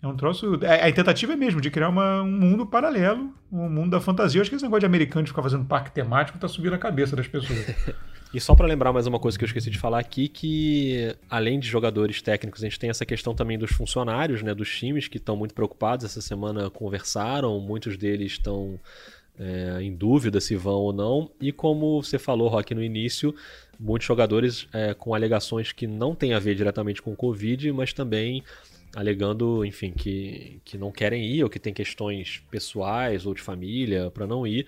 [0.07, 0.59] É um troço.
[0.65, 4.39] A, a tentativa é mesmo de criar uma, um mundo paralelo, um mundo da fantasia.
[4.39, 6.79] Eu acho que esse negócio de americano de ficar fazendo parque temático tá subindo a
[6.79, 7.67] cabeça das pessoas.
[8.35, 11.61] E só para lembrar mais uma coisa que eu esqueci de falar aqui, que além
[11.61, 15.17] de jogadores técnicos, a gente tem essa questão também dos funcionários, né, dos times que
[15.17, 16.05] estão muito preocupados.
[16.05, 18.79] Essa semana conversaram, muitos deles estão
[19.39, 21.31] é, em dúvida se vão ou não.
[21.41, 23.35] E como você falou, Rock, no início,
[23.79, 27.93] muitos jogadores é, com alegações que não têm a ver diretamente com o Covid, mas
[27.93, 28.43] também
[28.97, 34.11] alegando, enfim, que, que não querem ir ou que tem questões pessoais ou de família
[34.11, 34.67] para não ir.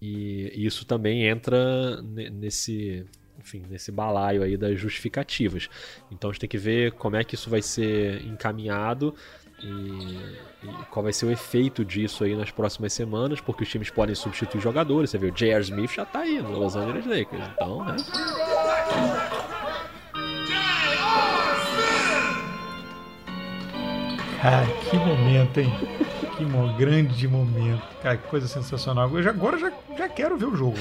[0.00, 3.06] E isso também entra nesse,
[3.38, 5.70] enfim, nesse balaio aí das justificativas.
[6.10, 9.14] Então a gente tem que ver como é que isso vai ser encaminhado
[9.62, 13.88] e, e, qual vai ser o efeito disso aí nas próximas semanas, porque os times
[13.88, 15.08] podem substituir jogadores.
[15.10, 15.62] Você vê, o J.R.
[15.62, 17.96] Smith já tá aí no Los Angeles Lakers, então, né?
[24.42, 25.72] Cara, que momento, hein?
[26.36, 27.80] Que mo grande momento.
[28.02, 29.08] Cara, que coisa sensacional.
[29.16, 30.76] Eu já, agora já, já quero ver o jogo.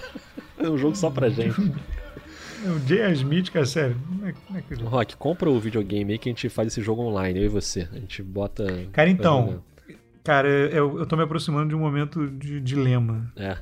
[0.62, 1.58] é um jogo só pra gente.
[1.58, 3.14] O J.R.
[3.14, 3.96] Smith, cara, sério.
[4.06, 4.74] Como é, é que...
[4.82, 7.88] Rock, compra o videogame aí que a gente faz esse jogo online, eu e você.
[7.90, 8.66] A gente bota.
[8.92, 9.62] Cara, então.
[10.22, 13.32] Cara, eu, eu tô me aproximando de um momento de dilema.
[13.36, 13.56] É.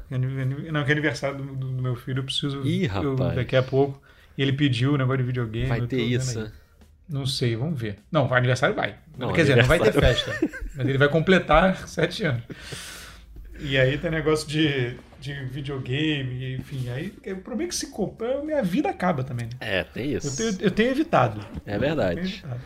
[0.73, 2.67] Não, que é aniversário do, do, meu filho, eu preciso.
[2.67, 3.07] Ih, rapaz.
[3.07, 4.03] Eu, daqui a pouco.
[4.37, 5.69] E ele pediu o negócio de videogame.
[5.69, 6.51] Vai ter isso.
[7.09, 7.99] Não sei, vamos ver.
[8.11, 8.97] Não, vai aniversário vai.
[9.17, 10.33] Não, Quer dizer, não vai ter festa.
[10.77, 12.43] mas ele vai completar sete anos.
[13.61, 16.89] E aí tem negócio de de videogame, enfim.
[16.91, 19.47] Aí o problema é que se compra, minha vida acaba também.
[19.47, 19.53] Né?
[19.61, 20.29] É, tem isso.
[20.29, 21.41] Eu tenho, eu tenho evitado.
[21.65, 22.21] É verdade.
[22.21, 22.61] Evitado.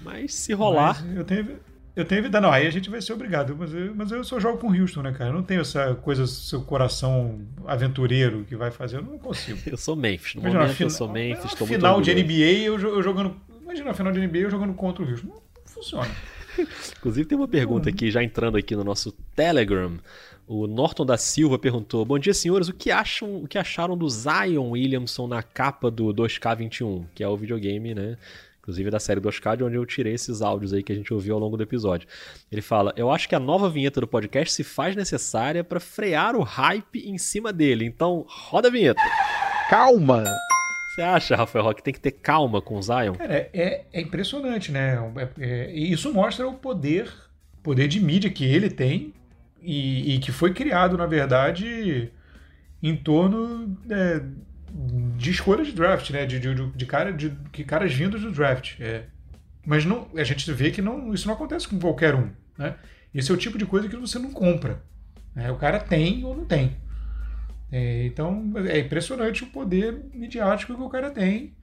[0.00, 1.02] Mas se rolar.
[1.04, 1.58] Mas eu tenho,
[1.94, 2.46] eu tenho evitado.
[2.46, 3.56] Não, aí a gente vai ser obrigado.
[3.56, 5.30] Mas eu, mas eu só jogo com Houston, né, cara?
[5.30, 8.98] Eu não tenho essa coisa, seu coração aventureiro que vai fazer.
[8.98, 9.58] Eu não consigo.
[9.66, 10.34] eu sou Memphis.
[10.34, 11.52] No imagina, momento, eu sou Memphis.
[11.52, 13.36] Estou final de NBA eu, eu jogando.
[13.76, 15.28] Imagina a final de NBA eu jogando contra o Houston.
[15.28, 16.08] Não, não funciona.
[16.96, 19.98] Inclusive tem uma pergunta aqui, já entrando aqui no nosso Telegram.
[20.46, 22.68] O Norton da Silva perguntou: Bom dia, senhores.
[22.68, 27.28] O que acham, o que acharam do Zion Williamson na capa do 2K21, que é
[27.28, 28.16] o videogame, né?
[28.60, 31.34] Inclusive da série 2K, de onde eu tirei esses áudios aí que a gente ouviu
[31.34, 32.08] ao longo do episódio.
[32.50, 36.34] Ele fala: Eu acho que a nova vinheta do podcast se faz necessária para frear
[36.34, 37.84] o hype em cima dele.
[37.84, 39.02] Então, roda a vinheta.
[39.68, 40.24] Calma!
[40.96, 43.12] Você acha, Rafael Roque, tem que ter calma com o Zion?
[43.12, 44.96] Cara, é, é impressionante, né?
[45.38, 47.12] É, é, isso mostra o poder,
[47.62, 49.12] poder de mídia que ele tem
[49.60, 52.10] e, e que foi criado, na verdade,
[52.82, 54.22] em torno é,
[55.18, 56.24] de escolha de draft, né?
[56.24, 58.80] De, de, de, cara, de, de caras vindos do draft.
[58.80, 59.02] É.
[59.66, 62.30] Mas não, a gente vê que não, isso não acontece com qualquer um.
[62.56, 62.74] Né?
[63.14, 64.82] Esse é o tipo de coisa que você não compra.
[65.34, 65.52] Né?
[65.52, 66.74] O cara tem ou não tem.
[67.70, 71.54] É, então é impressionante o poder midiático que o cara tem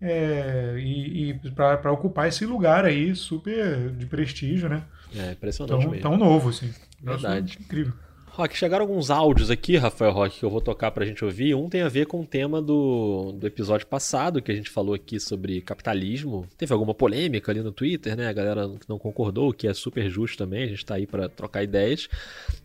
[0.00, 4.84] é, e, e para ocupar esse lugar aí super de prestígio, né?
[5.14, 6.02] É impressionante tão, mesmo.
[6.02, 6.72] Tão novo, assim.
[7.02, 7.58] Verdade.
[7.60, 7.94] incrível.
[8.36, 11.54] Rock, chegaram alguns áudios aqui, Rafael Rock, que eu vou tocar pra gente ouvir.
[11.54, 14.94] Um tem a ver com o tema do, do episódio passado, que a gente falou
[14.94, 16.46] aqui sobre capitalismo.
[16.58, 18.28] Teve alguma polêmica ali no Twitter, né?
[18.28, 20.64] A galera não concordou, o que é super justo também.
[20.64, 22.10] A gente tá aí para trocar ideias.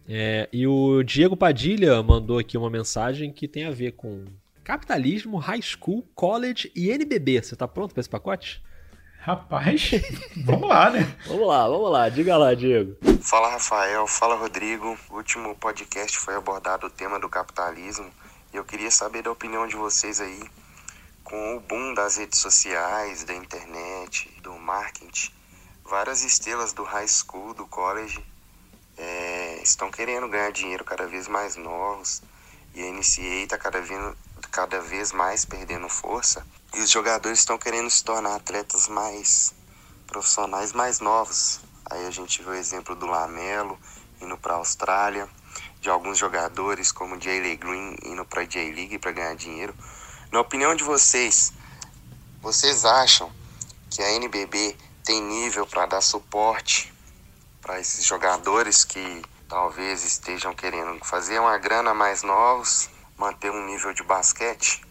[0.09, 4.25] É, e o Diego Padilha mandou aqui uma mensagem que tem a ver com
[4.65, 7.43] capitalismo, high school, college e NBB.
[7.43, 8.61] Você tá pronto para esse pacote?
[9.23, 9.91] Rapaz,
[10.43, 11.15] vamos lá, né?
[11.27, 12.09] vamos lá, vamos lá.
[12.09, 12.97] Diga lá, Diego.
[13.21, 14.07] Fala, Rafael.
[14.07, 14.97] Fala, Rodrigo.
[15.11, 18.09] O último podcast foi abordado o tema do capitalismo
[18.51, 20.41] e eu queria saber da opinião de vocês aí
[21.23, 25.31] com o boom das redes sociais, da internet, do marketing.
[25.85, 28.25] Várias estrelas do high school, do college,
[28.97, 32.23] é, estão querendo ganhar dinheiro cada vez mais novos
[32.73, 34.15] e a NCAA está cada vez,
[34.49, 39.53] cada vez mais perdendo força e os jogadores estão querendo se tornar atletas mais
[40.07, 41.59] profissionais, mais novos.
[41.89, 43.77] Aí a gente vê o exemplo do Lamelo
[44.21, 45.27] indo para a Austrália,
[45.81, 49.75] de alguns jogadores como Jaylee Green indo para a J-League para ganhar dinheiro.
[50.31, 51.51] Na opinião de vocês,
[52.41, 53.31] vocês acham
[53.89, 56.93] que a NBB tem nível para dar suporte
[57.61, 63.93] para esses jogadores que talvez estejam querendo fazer uma grana mais novos, manter um nível
[63.93, 64.81] de basquete?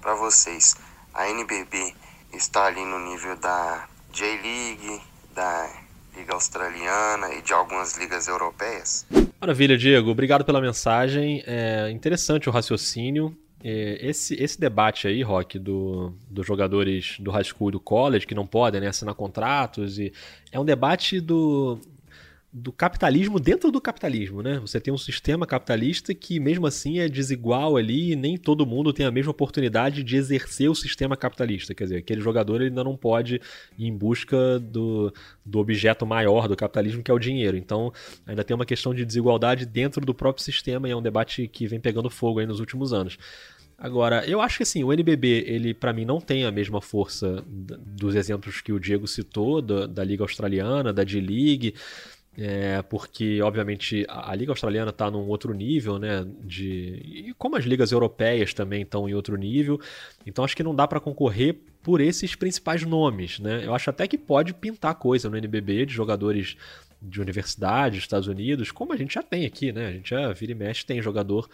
[0.00, 0.76] Para vocês,
[1.14, 1.94] a NBB
[2.32, 5.00] está ali no nível da J-League,
[5.34, 5.70] da
[6.16, 9.06] Liga Australiana e de algumas ligas europeias.
[9.40, 10.10] Maravilha, Diego.
[10.10, 11.42] Obrigado pela mensagem.
[11.46, 13.36] É interessante o raciocínio.
[13.62, 18.26] É, esse, esse debate aí, Rock, do, dos jogadores do high school e do college
[18.26, 20.12] que não podem né, assinar contratos, e
[20.50, 21.78] é um debate do,
[22.52, 24.58] do capitalismo dentro do capitalismo, né?
[24.58, 28.92] Você tem um sistema capitalista que mesmo assim é desigual ali e nem todo mundo
[28.92, 31.74] tem a mesma oportunidade de exercer o sistema capitalista.
[31.74, 33.40] Quer dizer, aquele jogador ele ainda não pode
[33.78, 35.14] ir em busca do,
[35.46, 37.56] do objeto maior do capitalismo, que é o dinheiro.
[37.56, 37.92] Então,
[38.26, 41.68] ainda tem uma questão de desigualdade dentro do próprio sistema e é um debate que
[41.68, 43.16] vem pegando fogo aí nos últimos anos.
[43.78, 47.42] Agora, eu acho que assim, o NBB, ele para mim não tem a mesma força
[47.46, 51.74] dos exemplos que o Diego citou, da, da Liga Australiana, da D-League,
[52.38, 56.24] é, porque, obviamente, a, a Liga Australiana está num outro nível, né?
[56.42, 59.80] De, e como as ligas europeias também estão em outro nível.
[60.24, 63.64] Então, acho que não dá para concorrer por esses principais nomes, né?
[63.64, 66.56] Eu acho até que pode pintar coisa no NBB de jogadores
[67.02, 69.86] de universidade, Estados Unidos, como a gente já tem aqui, né?
[69.86, 71.48] A gente já vira e mexe, tem jogador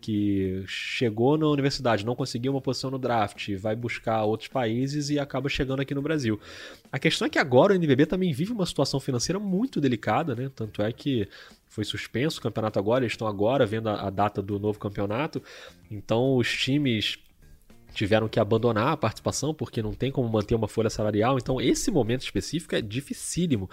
[0.00, 5.18] que chegou na universidade, não conseguiu uma posição no draft, vai buscar outros países e
[5.18, 6.38] acaba chegando aqui no Brasil.
[6.92, 10.50] A questão é que agora o NBB também vive uma situação financeira muito delicada, né?
[10.54, 11.26] Tanto é que
[11.68, 15.42] foi suspenso o campeonato agora, eles estão agora vendo a, a data do novo campeonato.
[15.90, 17.18] Então os times
[17.94, 21.38] tiveram que abandonar a participação porque não tem como manter uma folha salarial.
[21.38, 23.68] Então esse momento específico é dificílimo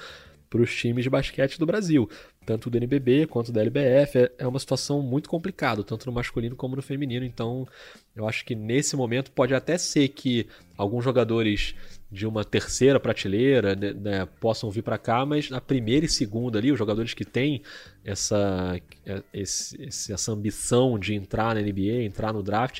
[0.49, 2.09] para os times de basquete do Brasil,
[2.45, 4.17] tanto do NBB quanto da LBF.
[4.17, 7.25] É, é uma situação muito complicada, tanto no masculino como no feminino.
[7.25, 7.67] Então,
[8.15, 11.75] eu acho que nesse momento pode até ser que alguns jogadores
[12.09, 16.57] de uma terceira prateleira né, né, possam vir para cá, mas na primeira e segunda
[16.57, 17.61] ali, os jogadores que têm
[18.03, 22.79] essa, é, essa ambição de entrar na NBA, entrar no draft,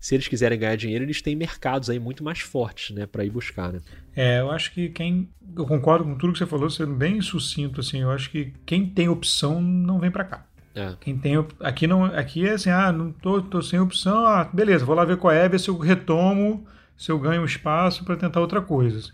[0.00, 3.30] se eles quiserem ganhar dinheiro, eles têm mercados aí muito mais fortes, né, para ir
[3.30, 3.80] buscar, né?
[4.14, 7.80] É, eu acho que quem eu concordo com tudo que você falou, sendo bem sucinto
[7.80, 10.46] assim, eu acho que quem tem opção não vem para cá.
[10.74, 10.94] É.
[11.00, 14.84] Quem tem aqui não, aqui é assim, ah, não tô, tô sem opção, ah, beleza,
[14.84, 16.64] vou lá ver qual é, ver se eu retomo,
[16.96, 18.98] se eu ganho espaço para tentar outra coisa.
[18.98, 19.12] Assim.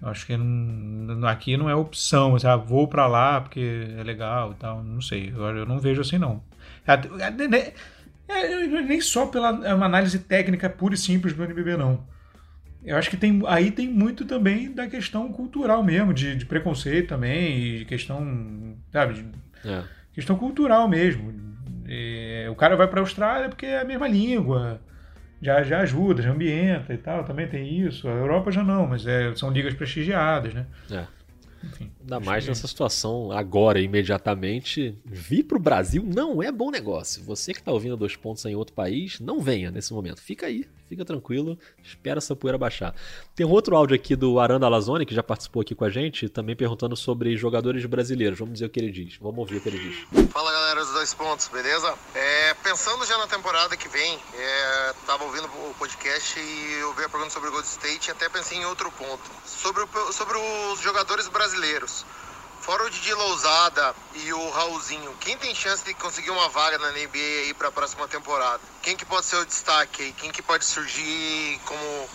[0.00, 4.02] Eu acho que não, aqui não é opção, assim, ah, vou para lá porque é
[4.02, 6.42] legal, tal, não sei, eu, eu não vejo assim não.
[6.86, 7.72] É,
[8.30, 12.06] é, nem só pela é uma análise técnica pura e simples do NBB, não.
[12.84, 17.08] Eu acho que tem, aí tem muito também da questão cultural mesmo, de, de preconceito
[17.08, 19.26] também, de questão, sabe, de,
[19.68, 19.82] é.
[20.14, 21.34] questão cultural mesmo.
[21.86, 24.80] É, o cara vai para a Austrália porque é a mesma língua,
[25.42, 28.08] já, já ajuda, já ambienta e tal, também tem isso.
[28.08, 30.66] A Europa já não, mas é, são ligas prestigiadas, né?
[30.90, 31.04] É.
[31.62, 34.96] Enfim, Ainda mais nessa situação agora, imediatamente.
[35.04, 37.22] Vir para o Brasil não é bom negócio.
[37.24, 40.20] Você que está ouvindo dois pontos em outro país, não venha nesse momento.
[40.20, 42.92] Fica aí, fica tranquilo, espera essa poeira baixar.
[43.34, 46.28] Tem um outro áudio aqui do Aranda Lazone, que já participou aqui com a gente,
[46.28, 48.40] também perguntando sobre jogadores brasileiros.
[48.40, 49.16] Vamos ver o que ele diz.
[49.20, 50.30] Vamos ouvir o que ele diz.
[50.32, 51.94] Fala galera dos dois pontos, beleza?
[52.12, 57.04] É, pensando já na temporada que vem, é, tava ouvindo o podcast e eu vi
[57.04, 59.22] a pergunta sobre o Gold State e até pensei em outro ponto.
[59.46, 60.36] Sobre, sobre
[60.72, 62.04] os jogadores brasileiros.
[62.60, 66.92] Fora o Didi Lousada e o Raulzinho, quem tem chance de conseguir uma vaga na
[66.92, 68.60] NBA aí para a próxima temporada?
[68.82, 70.12] Quem que pode ser o destaque aí?
[70.12, 72.10] Quem que pode surgir como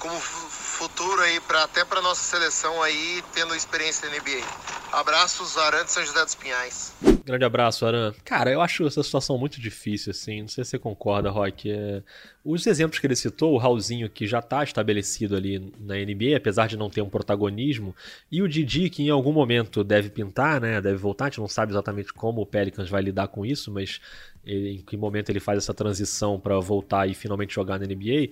[0.00, 4.42] como futuro aí para até para nossa seleção aí tendo experiência na NBA?
[4.90, 6.92] Abraços, Aran de São José dos Pinhais.
[7.24, 8.12] Grande abraço, Aran.
[8.24, 10.40] Cara, eu acho essa situação muito difícil, assim.
[10.40, 11.70] Não sei se você concorda, Rock.
[11.70, 12.02] É...
[12.42, 16.66] Os exemplos que ele citou, o Raulzinho, que já está estabelecido ali na NBA, apesar
[16.66, 17.94] de não ter um protagonismo,
[18.32, 20.80] e o Didi, que em algum momento deve pintar, né?
[20.80, 21.26] Deve voltar.
[21.26, 24.00] A gente não sabe exatamente como o Pelicans vai lidar com isso, mas
[24.44, 28.30] em que momento ele faz essa transição para voltar e finalmente jogar na NBA.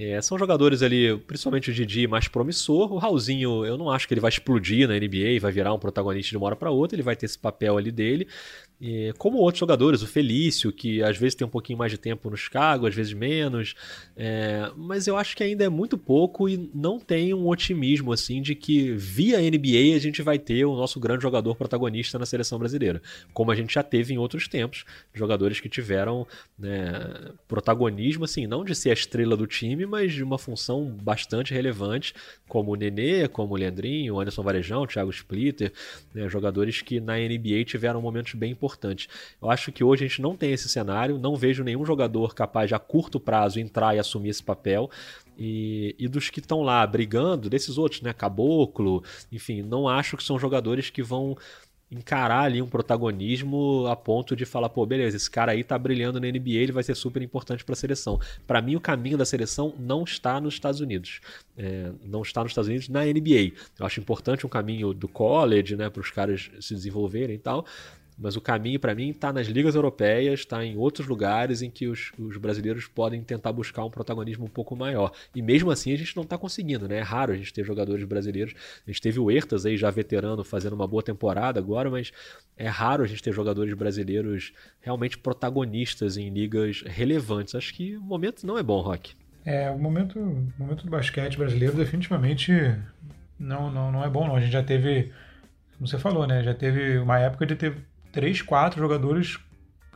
[0.00, 2.92] É, são jogadores ali, principalmente o Didi, mais promissor.
[2.92, 6.30] O Raulzinho, eu não acho que ele vai explodir na NBA vai virar um protagonista
[6.30, 6.94] de uma hora para outra.
[6.94, 8.28] Ele vai ter esse papel ali dele.
[8.80, 12.30] E, como outros jogadores, o Felício, que às vezes tem um pouquinho mais de tempo
[12.30, 13.74] no Chicago, às vezes menos.
[14.16, 18.40] É, mas eu acho que ainda é muito pouco e não tem um otimismo assim
[18.40, 22.58] de que via NBA a gente vai ter o nosso grande jogador protagonista na seleção
[22.58, 23.02] brasileira.
[23.34, 24.84] Como a gente já teve em outros tempos.
[25.12, 26.24] Jogadores que tiveram
[26.56, 31.52] né, protagonismo, assim, não de ser a estrela do time, mas de uma função bastante
[31.52, 32.14] relevante,
[32.46, 35.72] como o Nenê, como o Leandrinho, o Anderson Varejão, o Thiago Splitter,
[36.14, 38.67] né, jogadores que na NBA tiveram momentos bem importantes.
[39.40, 42.68] Eu acho que hoje a gente não tem esse cenário, não vejo nenhum jogador capaz
[42.68, 44.90] de a curto prazo entrar e assumir esse papel.
[45.38, 48.12] E, e, dos que estão lá brigando, desses outros, né?
[48.12, 51.36] Caboclo, enfim, não acho que são jogadores que vão
[51.90, 56.20] encarar ali um protagonismo a ponto de falar, pô, beleza, esse cara aí tá brilhando
[56.20, 58.20] na NBA, ele vai ser super importante para a seleção.
[58.46, 61.20] Para mim, o caminho da seleção não está nos Estados Unidos,
[61.56, 63.52] é, não está nos Estados Unidos na NBA.
[63.78, 67.64] Eu acho importante um caminho do college, né, para os caras se desenvolverem e tal.
[68.18, 71.86] Mas o caminho para mim está nas ligas europeias, está em outros lugares em que
[71.86, 75.12] os, os, brasileiros podem tentar buscar um protagonismo um pouco maior.
[75.34, 76.98] E mesmo assim a gente não está conseguindo, né?
[76.98, 78.54] É raro a gente ter jogadores brasileiros.
[78.86, 82.12] A gente teve o Ertas aí já veterano fazendo uma boa temporada agora, mas
[82.56, 87.54] é raro a gente ter jogadores brasileiros realmente protagonistas em ligas relevantes.
[87.54, 89.14] Acho que o momento não é bom, Rock.
[89.44, 92.52] É, o momento, o momento do basquete brasileiro definitivamente
[93.38, 94.36] não, não, não é bom, não.
[94.36, 95.12] A gente já teve,
[95.76, 96.42] como você falou, né?
[96.42, 97.76] Já teve uma época de ter
[98.18, 99.38] três, quatro jogadores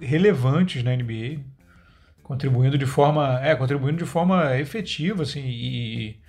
[0.01, 1.41] relevantes na NBA,
[2.23, 6.21] contribuindo de forma, é, contribuindo de forma efetiva, assim, e,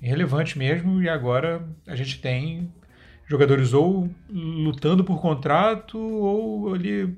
[0.00, 1.02] e relevante mesmo.
[1.02, 2.72] E agora a gente tem
[3.26, 7.14] jogadores ou lutando por contrato ou ali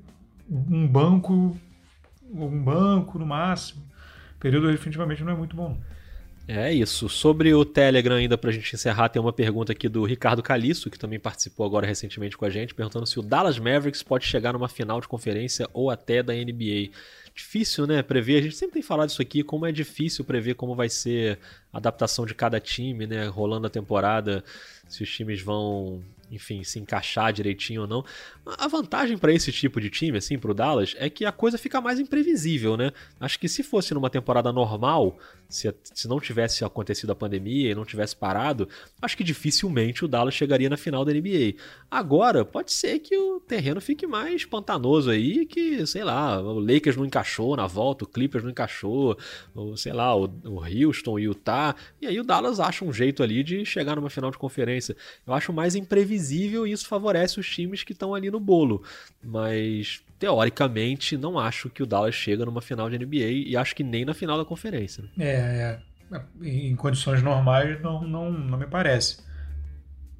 [0.49, 1.57] um banco,
[2.29, 3.81] um banco no máximo.
[4.35, 5.79] O período definitivamente não é muito bom.
[6.51, 7.07] É isso.
[7.07, 10.89] Sobre o Telegram, ainda para a gente encerrar, tem uma pergunta aqui do Ricardo Caliço,
[10.89, 14.53] que também participou agora recentemente com a gente, perguntando se o Dallas Mavericks pode chegar
[14.53, 16.89] numa final de conferência ou até da NBA.
[17.35, 18.01] Difícil, né?
[18.01, 18.39] Prever.
[18.39, 21.37] A gente sempre tem falado isso aqui, como é difícil prever como vai ser
[21.71, 23.27] a adaptação de cada time, né?
[23.27, 24.43] Rolando a temporada,
[24.87, 26.01] se os times vão
[26.31, 28.05] enfim, se encaixar direitinho ou não.
[28.57, 31.81] A vantagem para esse tipo de time, assim, pro Dallas, é que a coisa fica
[31.81, 32.91] mais imprevisível, né?
[33.19, 35.17] Acho que se fosse numa temporada normal,
[35.47, 38.67] se, se não tivesse acontecido a pandemia e não tivesse parado,
[39.01, 41.55] acho que dificilmente o Dallas chegaria na final da NBA.
[41.89, 46.95] Agora, pode ser que o terreno fique mais pantanoso aí, que, sei lá, o Lakers
[46.95, 49.17] não encaixou na volta, o Clippers não encaixou,
[49.55, 52.93] ou sei lá, o, o Houston e o Utah, e aí o Dallas acha um
[52.93, 54.95] jeito ali de chegar numa final de conferência.
[55.25, 56.18] Eu acho mais imprevisível
[56.65, 58.83] e isso favorece os times que estão ali no bolo.
[59.23, 63.83] Mas teoricamente, não acho que o Dallas chega numa final de NBA e acho que
[63.83, 65.03] nem na final da conferência.
[65.03, 65.09] Né?
[65.19, 65.79] É,
[66.11, 69.21] é, em condições normais não, não, não me parece.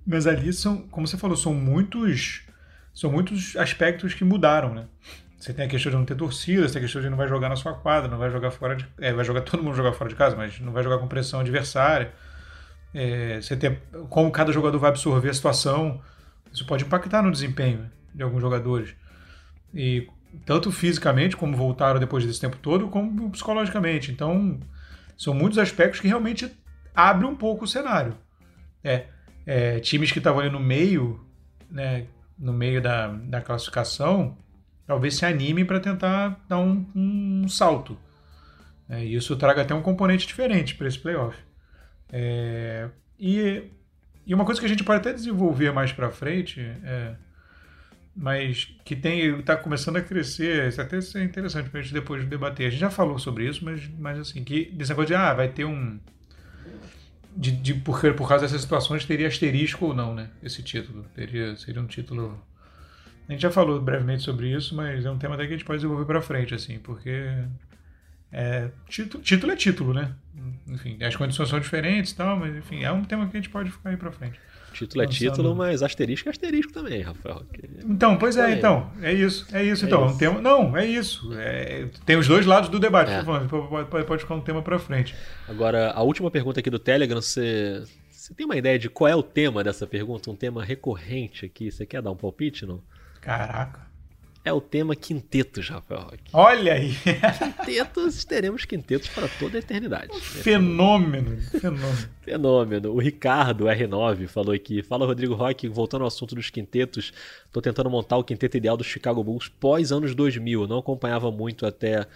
[0.07, 2.43] Mas ali são, como você falou, são muitos
[2.93, 4.85] são muitos aspectos que mudaram, né?
[5.37, 7.27] Você tem a questão de não ter torcida, você tem a questão de não vai
[7.27, 9.93] jogar na sua quadra, não vai jogar fora de, é, vai jogar todo mundo jogar
[9.93, 12.11] fora de casa, mas não vai jogar com pressão adversária.
[12.93, 13.55] É, você
[14.09, 16.01] como cada jogador vai absorver a situação,
[16.51, 18.95] isso pode impactar no desempenho de alguns jogadores.
[19.73, 20.07] E
[20.45, 24.11] tanto fisicamente, como voltaram depois desse tempo todo, como psicologicamente.
[24.11, 24.59] Então,
[25.17, 26.51] são muitos aspectos que realmente
[26.95, 28.15] abrem um pouco o cenário.
[28.83, 29.05] É,
[29.45, 31.23] é times que estavam ali no meio,
[31.69, 32.05] né,
[32.37, 34.37] no meio da, da classificação,
[34.87, 37.97] talvez se animem para tentar dar um, um salto.
[38.87, 41.37] É, e isso traga até um componente diferente para esse playoff.
[42.11, 42.89] É,
[43.19, 43.63] e,
[44.25, 47.15] e uma coisa que a gente pode até desenvolver mais para frente é
[48.21, 52.25] mas que tem está começando a crescer, isso até é interessante para a gente depois
[52.25, 52.67] debater.
[52.67, 55.47] A gente já falou sobre isso, mas, mas assim, que desse negócio de ah, vai
[55.47, 55.97] ter um.
[57.35, 60.29] De, de, porque por causa dessas situações teria asterisco ou não, né?
[60.43, 61.05] Esse título.
[61.15, 62.43] Teria, seria um título.
[63.27, 65.65] A gente já falou brevemente sobre isso, mas é um tema até que a gente
[65.65, 67.13] pode desenvolver para frente, assim, porque.
[68.31, 70.13] É, título, título é título, né?
[70.67, 73.49] Enfim, as condições são diferentes e tal, mas enfim, é um tema que a gente
[73.49, 74.39] pode ficar aí para frente.
[74.71, 77.43] Título é título, mas asterisco é asterisco também, Rafael.
[77.83, 78.91] Então, pois é, então.
[79.01, 79.85] É isso, é isso.
[79.85, 80.15] É então, isso.
[80.15, 81.33] Um tema, não, é isso.
[81.33, 83.23] É, tem os dois lados do debate, é.
[83.23, 85.15] pode, pode, pode ficar um tema para frente.
[85.47, 89.15] Agora, a última pergunta aqui do Telegram, você, você tem uma ideia de qual é
[89.15, 90.29] o tema dessa pergunta?
[90.29, 91.71] Um tema recorrente aqui.
[91.71, 92.79] Você quer dar um palpite, não?
[93.19, 93.88] Caraca
[94.43, 96.29] é o tema quintetos, Rafael Roque.
[96.33, 96.93] Olha aí!
[97.37, 100.19] Quintetos, teremos quintetos para toda a eternidade.
[100.19, 102.09] fenômeno, fenômeno.
[102.21, 102.91] Fenômeno.
[102.93, 104.81] O Ricardo, R9, falou aqui.
[104.81, 107.11] Fala, Rodrigo Roque, voltando ao assunto dos quintetos,
[107.45, 110.67] estou tentando montar o quinteto ideal do Chicago Bulls pós anos 2000.
[110.67, 112.07] Não acompanhava muito até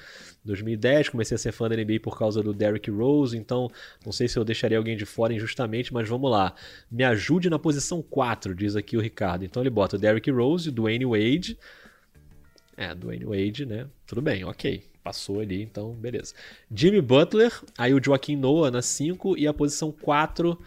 [0.45, 3.71] 2010, comecei a ser fã da NBA por causa do Derrick Rose, então
[4.05, 6.53] não sei se eu deixaria alguém de fora injustamente, mas vamos lá.
[6.91, 9.45] Me ajude na posição 4, diz aqui o Ricardo.
[9.45, 11.57] Então ele bota o Derrick Rose, Dwayne Wade,
[12.77, 13.87] é, Dwayne Wade, né?
[14.05, 14.83] Tudo bem, ok.
[15.03, 16.33] Passou ali, então beleza.
[16.73, 20.57] Jimmy Butler, aí o Joaquim Noah na 5 e a posição 4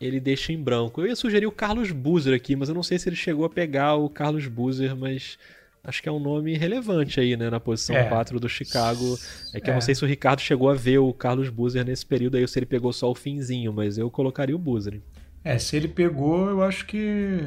[0.00, 1.00] ele deixa em branco.
[1.00, 3.50] Eu ia sugerir o Carlos Boozer aqui, mas eu não sei se ele chegou a
[3.50, 5.38] pegar o Carlos Boozer, mas
[5.82, 8.04] acho que é um nome relevante aí, né, na posição é.
[8.04, 9.18] 4 do Chicago.
[9.52, 9.72] É que é.
[9.72, 12.42] eu não sei se o Ricardo chegou a ver o Carlos Boozer nesse período aí,
[12.42, 15.00] ou se ele pegou só o finzinho, mas eu colocaria o Boozer.
[15.42, 17.40] É, se ele pegou, eu acho que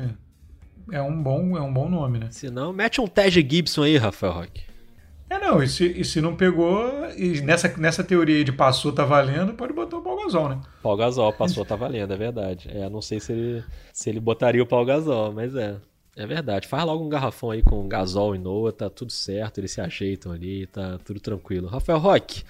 [0.92, 2.28] é um bom, é um bom nome, né?
[2.32, 4.62] Se não, mete um Tej Gibson aí, Rafael Roque.
[5.30, 9.06] É, não, e se, e se não pegou, e nessa, nessa teoria de passou tá
[9.06, 10.62] valendo, pode botar o Paul Gasol, né?
[10.84, 12.70] Paul Gasol, passou tá valendo, é verdade.
[12.70, 13.64] É, não sei se ele,
[13.94, 15.78] se ele botaria o Paul Gasol, mas é.
[16.18, 16.68] É verdade.
[16.68, 20.34] Faz logo um garrafão aí com Gasol e Noah, tá tudo certo, eles se ajeitam
[20.34, 21.70] ali, tá tudo tranquilo.
[21.70, 22.44] Rafael Roque,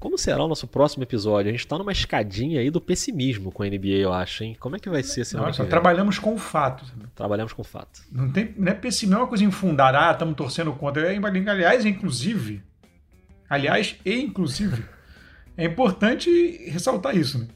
[0.00, 1.50] Como será o nosso próximo episódio?
[1.50, 4.56] A gente tá numa escadinha aí do pessimismo com a NBA, eu acho, hein?
[4.58, 6.86] Como é que vai ser semana Nossa, trabalhamos com o fato.
[6.86, 7.02] sabe?
[7.14, 8.00] Trabalhamos com fato.
[8.10, 10.08] Não, tem, não é pessimismo, não é uma coisa infundada.
[10.08, 11.12] Ah, estamos torcendo contra.
[11.12, 11.16] É,
[11.50, 12.62] aliás, inclusive.
[13.48, 14.84] Aliás, e inclusive.
[15.56, 16.30] É importante
[16.70, 17.38] ressaltar isso.
[17.38, 17.48] Né?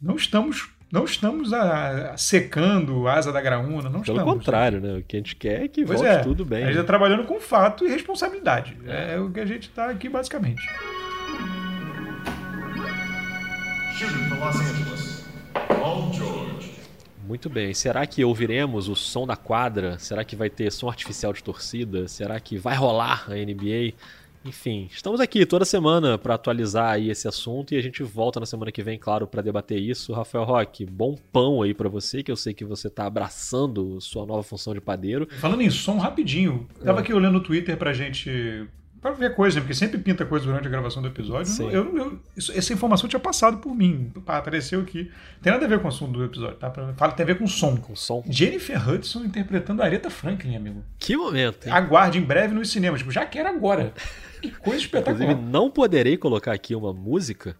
[0.00, 0.68] Não estamos.
[0.92, 4.34] Não estamos a- a- secando a asa da graúna, não Pelo estamos.
[4.34, 4.98] contrário, né?
[4.98, 6.62] O que a gente quer é que Pois volte é, tudo bem.
[6.62, 8.76] A gente está trabalhando com fato e responsabilidade.
[8.86, 10.62] É o que a gente está aqui, basicamente.
[17.26, 17.72] Muito bem.
[17.72, 19.98] Será que ouviremos o som da quadra?
[19.98, 22.06] Será que vai ter som artificial de torcida?
[22.06, 23.94] Será que vai rolar a NBA?
[24.44, 28.44] Enfim, estamos aqui toda semana para atualizar aí esse assunto e a gente volta na
[28.44, 30.12] semana que vem, claro, para debater isso.
[30.12, 34.26] Rafael Roque, bom pão aí para você, que eu sei que você tá abraçando sua
[34.26, 35.26] nova função de padeiro.
[35.40, 36.68] Falando em som, rapidinho.
[36.84, 38.68] Tava aqui olhando o Twitter pra gente.
[39.06, 41.46] Pra ver coisa, porque sempre pinta coisa durante a gravação do episódio.
[41.52, 41.70] Sim.
[41.70, 44.10] Eu, eu- isso- essa informação tinha passado por mim.
[44.26, 45.10] Apareceu aqui.
[45.40, 46.70] Tem nada a ver com o assunto do episódio, tá?
[46.96, 47.76] Fala, tem a ver com som.
[47.76, 48.24] Com som.
[48.28, 50.82] Jennifer Hudson interpretando a Aretha Franklin, amigo.
[50.98, 51.72] Que momento, hein?
[51.72, 52.98] Aguarde em breve nos cinemas.
[53.00, 53.92] Tipo, já quero agora.
[54.42, 55.36] Que coisa Inclusive, espetacular.
[55.36, 57.56] não poderei colocar aqui uma música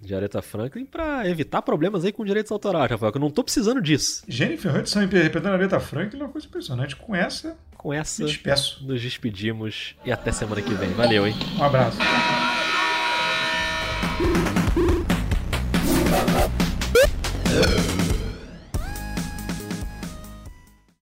[0.00, 3.42] de Aretha Franklin para evitar problemas aí com direitos autorais, Rafael, que eu não tô
[3.42, 4.22] precisando disso.
[4.28, 6.94] Jennifer Hudson interpretando a Aretha Franklin é uma coisa impressionante.
[6.96, 7.56] Com essa,
[7.86, 8.84] com essa, despeço.
[8.84, 10.90] nos despedimos e até semana que vem.
[10.90, 11.36] Valeu, hein?
[11.56, 11.96] Um abraço.